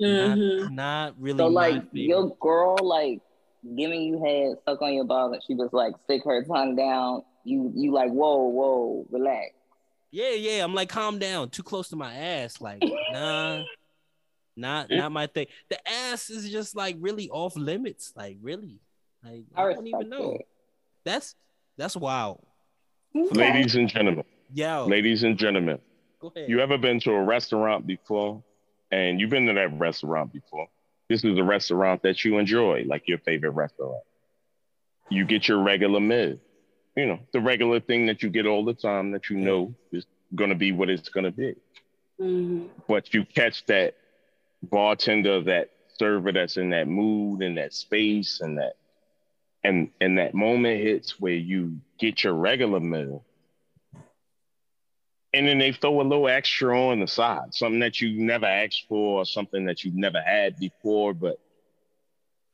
[0.00, 0.60] Mhm.
[0.62, 1.38] Not, not really.
[1.38, 1.90] so like favorite.
[1.92, 3.20] your girl like
[3.76, 7.22] giving you head, suck on your balls, and she just like stick her tongue down.
[7.44, 9.50] You you like whoa whoa relax.
[10.10, 10.62] Yeah, yeah.
[10.64, 11.48] I'm like, calm down.
[11.50, 12.60] Too close to my ass.
[12.60, 12.82] Like,
[13.12, 13.62] nah,
[14.56, 15.46] not not my thing.
[15.70, 18.12] The ass is just like really off limits.
[18.16, 18.78] Like, really.
[19.24, 20.32] Like, I I, don't even know.
[20.32, 20.46] it.
[21.04, 21.34] That's
[21.78, 22.44] that's wild.
[23.14, 24.80] Ladies and gentlemen, Yeah.
[24.80, 25.78] ladies and gentlemen,
[26.20, 26.48] go ahead.
[26.48, 28.42] you ever been to a restaurant before
[28.92, 30.68] and you've been to that restaurant before?
[31.08, 34.02] This is a restaurant that you enjoy, like your favorite restaurant.
[35.10, 36.38] You get your regular meal,
[36.96, 40.06] you know, the regular thing that you get all the time that you know is
[40.34, 41.56] going to be what it's going to be.
[42.20, 42.68] Mhm.
[42.86, 43.96] But you catch that
[44.62, 48.76] bartender, that server that's in that mood and that space and that
[49.64, 53.24] and and that moment hits where you get your regular meal
[55.34, 58.84] and then they throw a little extra on the side something that you never asked
[58.88, 61.38] for or something that you've never had before but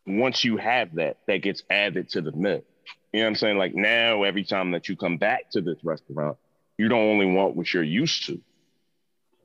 [0.07, 2.62] once you have that that gets added to the meal
[3.12, 3.57] you know what i'm saying?
[3.57, 6.37] Like now every time that you come back to this restaurant
[6.76, 8.41] you don't only want what you're used to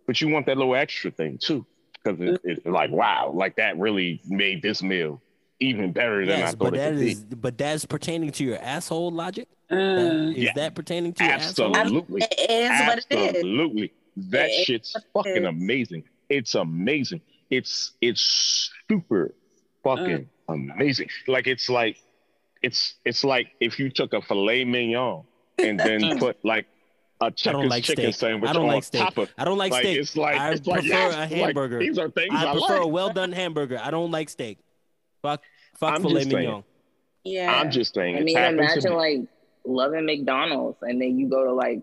[0.06, 1.66] but you want that little extra thing too
[2.04, 5.22] because it, it's like wow like that really made this meal
[5.60, 9.12] even better than i thought but it that is but that's pertaining to your asshole
[9.12, 9.48] logic.
[9.74, 10.36] Mm.
[10.36, 10.54] Is Yeah.
[10.56, 11.76] that pertaining to your asshole?
[11.76, 12.22] Absolutely.
[12.22, 13.36] It is what it is.
[13.36, 13.94] Absolutely.
[14.18, 15.48] That It is shit's what fucking is.
[15.50, 16.04] amazing.
[16.30, 17.22] It's amazing.
[17.50, 19.34] It's it's super
[19.84, 21.10] fucking amazing.
[21.28, 21.98] Like it's like
[22.62, 25.24] it's it's like if you took a filet mignon
[25.60, 26.66] and then put like
[27.22, 28.16] a Checkers like chicken steak.
[28.16, 29.02] sandwich I don't on like steak.
[29.02, 29.98] top of I don't like, like steak.
[30.00, 31.80] it's like I it's like prefer yes, a like, hamburger.
[31.80, 33.80] these are things I, I prefer a well done hamburger.
[33.82, 34.58] I don't like steak.
[35.22, 35.42] Fuck
[35.78, 36.44] fuck I'm filet just saying.
[36.46, 36.64] mignon.
[37.24, 37.54] Yeah.
[37.62, 39.20] I'm just saying I mean, imagine like
[39.66, 41.82] loving McDonald's and then you go to like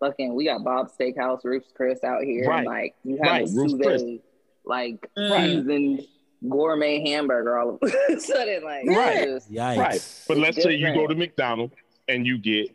[0.00, 2.58] fucking we got Bob's Steakhouse, Ruth's Chris out here, Right.
[2.58, 4.02] and like you have Right, a Ruth's sous Chris.
[4.02, 4.20] vide,
[4.64, 5.36] like Mm.
[5.58, 6.06] seasoned
[6.48, 9.24] gourmet hamburger all of a sudden, like Right.
[9.28, 9.76] just- Yikes.
[9.76, 10.24] Right.
[10.28, 11.74] But let's say you go to McDonald's
[12.08, 12.70] and you get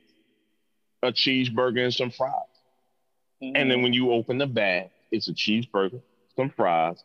[1.03, 2.33] a cheeseburger and some fries.
[3.41, 3.69] And Mm-hmm.
[3.69, 6.01] then when you open the bag, it's a cheeseburger,
[6.35, 7.03] some fries,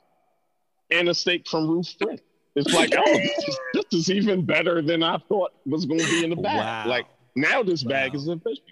[0.91, 2.21] and a steak from Ruth's Chris.
[2.55, 6.07] It's like, oh, this is, this is even better than I thought was going to
[6.07, 6.57] be in the bag.
[6.87, 6.91] Wow.
[6.91, 8.63] Like now, this bag is official.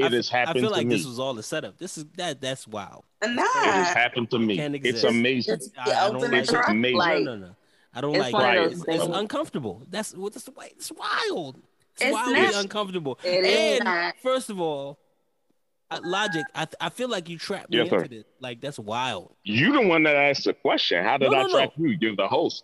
[0.00, 0.94] I It f- has happened I feel to like me.
[0.96, 1.76] this was all the setup.
[1.78, 3.02] This is that that's wow.
[3.22, 4.56] It has happened to me.
[4.56, 5.54] Can't It's amazing.
[5.54, 6.68] It's I, I don't ultimate like It's drop.
[6.68, 6.98] amazing.
[6.98, 7.56] Like- no, no, no.
[7.94, 8.72] I don't It's like one it.
[8.72, 9.82] It's, it's uncomfortable.
[9.90, 11.56] That's what that's why it's wild.
[11.94, 13.18] It's, It's wildly not- uncomfortable.
[13.24, 14.14] It is and not.
[14.22, 14.98] first of all,
[15.90, 16.44] uh, logic.
[16.54, 18.08] I I feel like you trapped me Yes, into sir.
[18.08, 18.24] this.
[18.40, 19.34] Like that's wild.
[19.42, 21.02] You the one that asked the question.
[21.02, 21.96] How did No, I no, trap you?
[22.00, 22.62] You're the host.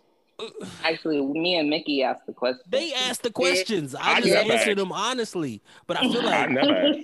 [0.83, 2.61] Actually me and Mickey asked the question.
[2.69, 3.95] They asked the questions.
[3.95, 4.77] I I just never answered asked.
[4.77, 5.61] them honestly.
[5.87, 6.99] But I feel I like never asked.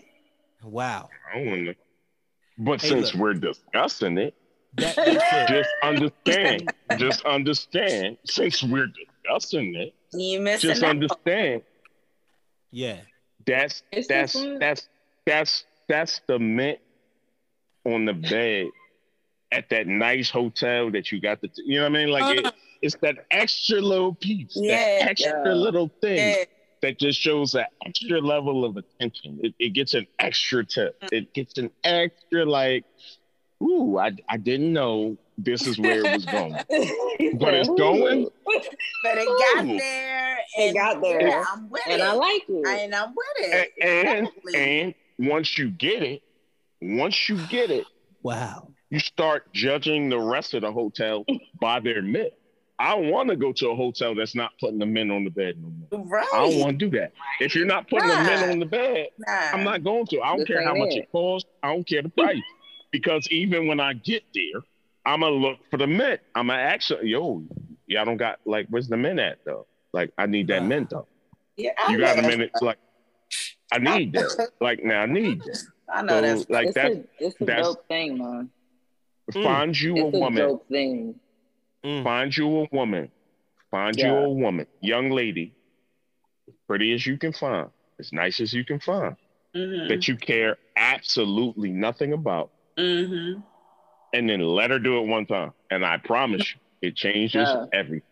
[0.63, 1.09] wow.
[1.31, 1.75] I don't wanna-
[2.57, 3.21] But Hey, since look.
[3.21, 4.35] we're discussing it,
[4.75, 4.95] That,
[5.49, 6.73] just understand.
[6.97, 8.17] just understand.
[8.25, 10.89] Since we're discussing it, You missing just out.
[10.91, 11.61] understand.
[12.71, 12.99] Yeah.
[13.45, 14.87] That's It's that's that's
[15.25, 16.79] that's that's the mint
[17.85, 18.67] on the bed
[19.51, 22.45] at that nice hotel that you got the you know what I mean like it,
[22.45, 22.51] uh,
[22.81, 24.75] it's that extra little piece Yeah.
[24.99, 25.53] that extra Yeah.
[25.53, 26.43] little thing Yeah.
[26.81, 31.09] that just shows an extra level of attention it, it gets an extra tip mm.
[31.11, 32.85] it gets an extra like
[33.61, 36.53] ooh I, I didn't know this is where it was going.
[37.39, 38.27] But it's going.
[38.45, 39.77] But it got Ooh.
[39.77, 40.37] there.
[40.57, 41.27] It and got there.
[41.27, 42.05] yeah, I'm with and it.
[42.05, 42.67] I like it.
[42.67, 43.71] and I'm with it.
[43.81, 44.55] and Exactly.
[44.55, 46.21] and once you get it,
[46.81, 47.85] once you get it,
[48.23, 48.67] Wow.
[48.91, 51.25] you start judging the rest of the hotel
[51.59, 52.29] by their men.
[52.81, 55.29] I don't want to go to a hotel that's not putting the men on the
[55.29, 56.05] bed no more.
[56.07, 56.27] right.
[56.33, 57.13] I don't want to do that.
[57.39, 59.31] If you're not putting the men on the bed, Nah.
[59.53, 60.21] I'm not going to.
[60.21, 60.99] I don't This care how ain't much it.
[61.03, 61.49] it costs.
[61.61, 62.41] I don't care the price.
[62.91, 64.61] Because even when I get there,
[65.05, 66.17] I'm gonna look for the men.
[66.35, 67.43] I'm gonna actually, yo,
[67.87, 69.65] y'all don't got like, where's the men at though?
[69.93, 71.07] Like, I need that men though.
[71.57, 72.51] Yeah, I You got a minute?
[72.61, 72.77] Like,
[73.71, 74.49] I need that.
[74.59, 75.59] Like now, I need that.
[75.93, 76.91] I know that's So like it's that.
[76.91, 78.49] a, it's a that's- dope thing, man.
[79.33, 80.59] Find you a It's a woman.
[81.85, 82.03] Mm.
[82.03, 83.11] Find you a woman.
[83.71, 85.53] Find you a woman, young lady,
[86.67, 89.15] pretty as you can find, as nice as you can find,
[89.55, 89.87] Mhm.
[89.87, 93.41] that you care absolutely nothing about, Mhm.
[94.11, 95.51] and then let her do it one time.
[95.69, 97.65] And I promise you, it changes Yeah.
[97.71, 98.05] everything.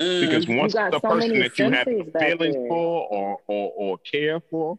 [0.00, 0.20] Mhm.
[0.20, 4.76] Because once the so person that you have feelings for or, or or care for,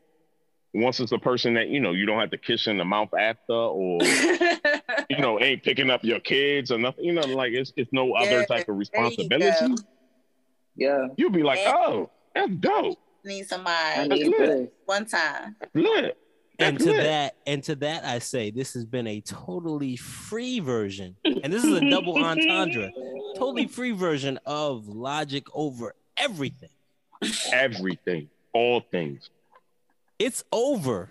[0.73, 3.13] once it's a person that you know you don't have to kiss in the mouth
[3.17, 3.99] after, or
[5.09, 8.13] you know ain't picking up your kids or nothing, you know, like it's it's no
[8.13, 9.75] other type of there you responsibility.
[10.75, 11.07] Yeah.
[11.17, 11.73] You'll be like, Yeah.
[11.75, 12.97] oh, that's dope.
[13.23, 14.39] Need I somebody That's need lit.
[14.39, 14.69] this.
[14.85, 15.55] one time.
[15.73, 16.17] Lit.
[16.59, 21.15] And to that, and to that, I say this has been a totally free version,
[21.25, 22.91] and this is a double entendre,
[23.35, 26.69] totally free version of logic over everything.
[27.51, 29.29] everything, all things.
[30.17, 31.09] It's over,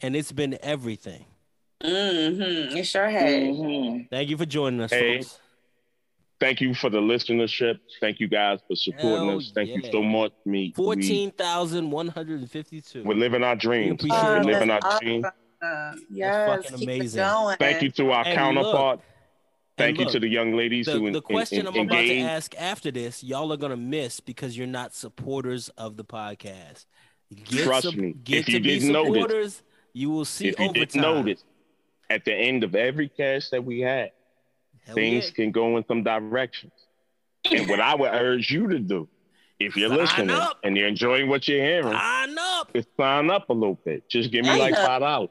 [0.00, 1.24] and it's been everything.
[1.84, 2.76] Mm-hmm.
[2.76, 3.32] It sure has.
[3.56, 4.08] Mhm.
[4.10, 5.38] Thank you for joining us, Hey, folks.
[6.40, 7.78] Thank you for the listenership.
[8.00, 9.52] Thank you guys for supporting Hell us.
[9.54, 10.32] Thank you so much.
[10.44, 13.04] Me, Fourteen thousand one hundred and fifty-two.
[13.04, 14.02] we, are living our dreams.
[14.02, 14.46] We appreciate We're it.
[14.46, 15.24] living our that's dreams.
[15.62, 16.06] awesome.
[16.10, 17.18] Yes, fucking keep it amazing.
[17.22, 17.56] going.
[17.58, 19.00] Thank you to our And counterpart.
[19.76, 22.02] Thank you look, to the young ladies The, who the en- question en- I'm about
[22.02, 26.86] to ask after this, y'all are gonna miss because you're not supporters of the podcast.
[27.34, 29.62] Get Trust sup- me, Get if to you be didn't notice-
[29.92, 30.84] you will see if you overtime.
[30.86, 31.44] didn't notice,
[32.14, 34.12] at the end of every cash that we had,
[34.86, 35.30] Hell things yeah.
[35.34, 36.72] can go in some directions.
[37.50, 39.08] And what I would urge you to do,
[39.58, 40.58] if you're Sign listening up.
[40.64, 42.70] and you're enjoying what you're hearing, Sign up.
[42.74, 44.08] is sign up a little bit.
[44.08, 44.86] Just give me Sign like up.
[44.86, 45.30] five dollars.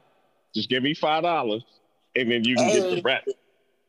[0.54, 1.64] Just give me five dollars,
[2.14, 3.28] and then you can get the rest.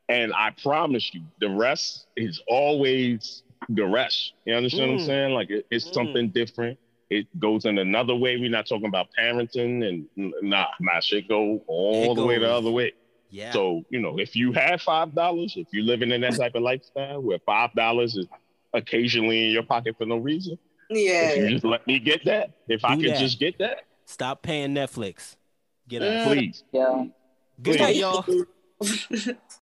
[0.10, 4.34] And I promise you, the rest is always the rest.
[4.46, 5.02] You understand what Mm.
[5.02, 5.34] I'm saying?
[5.34, 5.94] Like it, it's Mm.
[5.94, 6.80] something different.
[7.20, 8.38] It goes in another way.
[8.38, 12.38] We're not talking about parenting and n- nah, my shit go all It the way
[12.40, 12.94] the other way.
[13.30, 13.52] Yeah.
[13.52, 16.62] So you know, if you have five dollars, if you're living in that type of
[16.64, 18.26] lifestyle where five dollars is
[18.74, 20.58] occasionally in your pocket for no reason,
[20.90, 20.98] if
[21.38, 21.50] you Yeah.
[21.50, 23.20] just let me get that, if I Do could that.
[23.20, 25.36] just get that, Stop paying Netflix.
[25.88, 26.10] Get out.
[26.12, 26.26] Mm.
[26.34, 26.64] please.
[26.72, 27.06] Yeah.
[27.62, 28.26] Good night, y'all.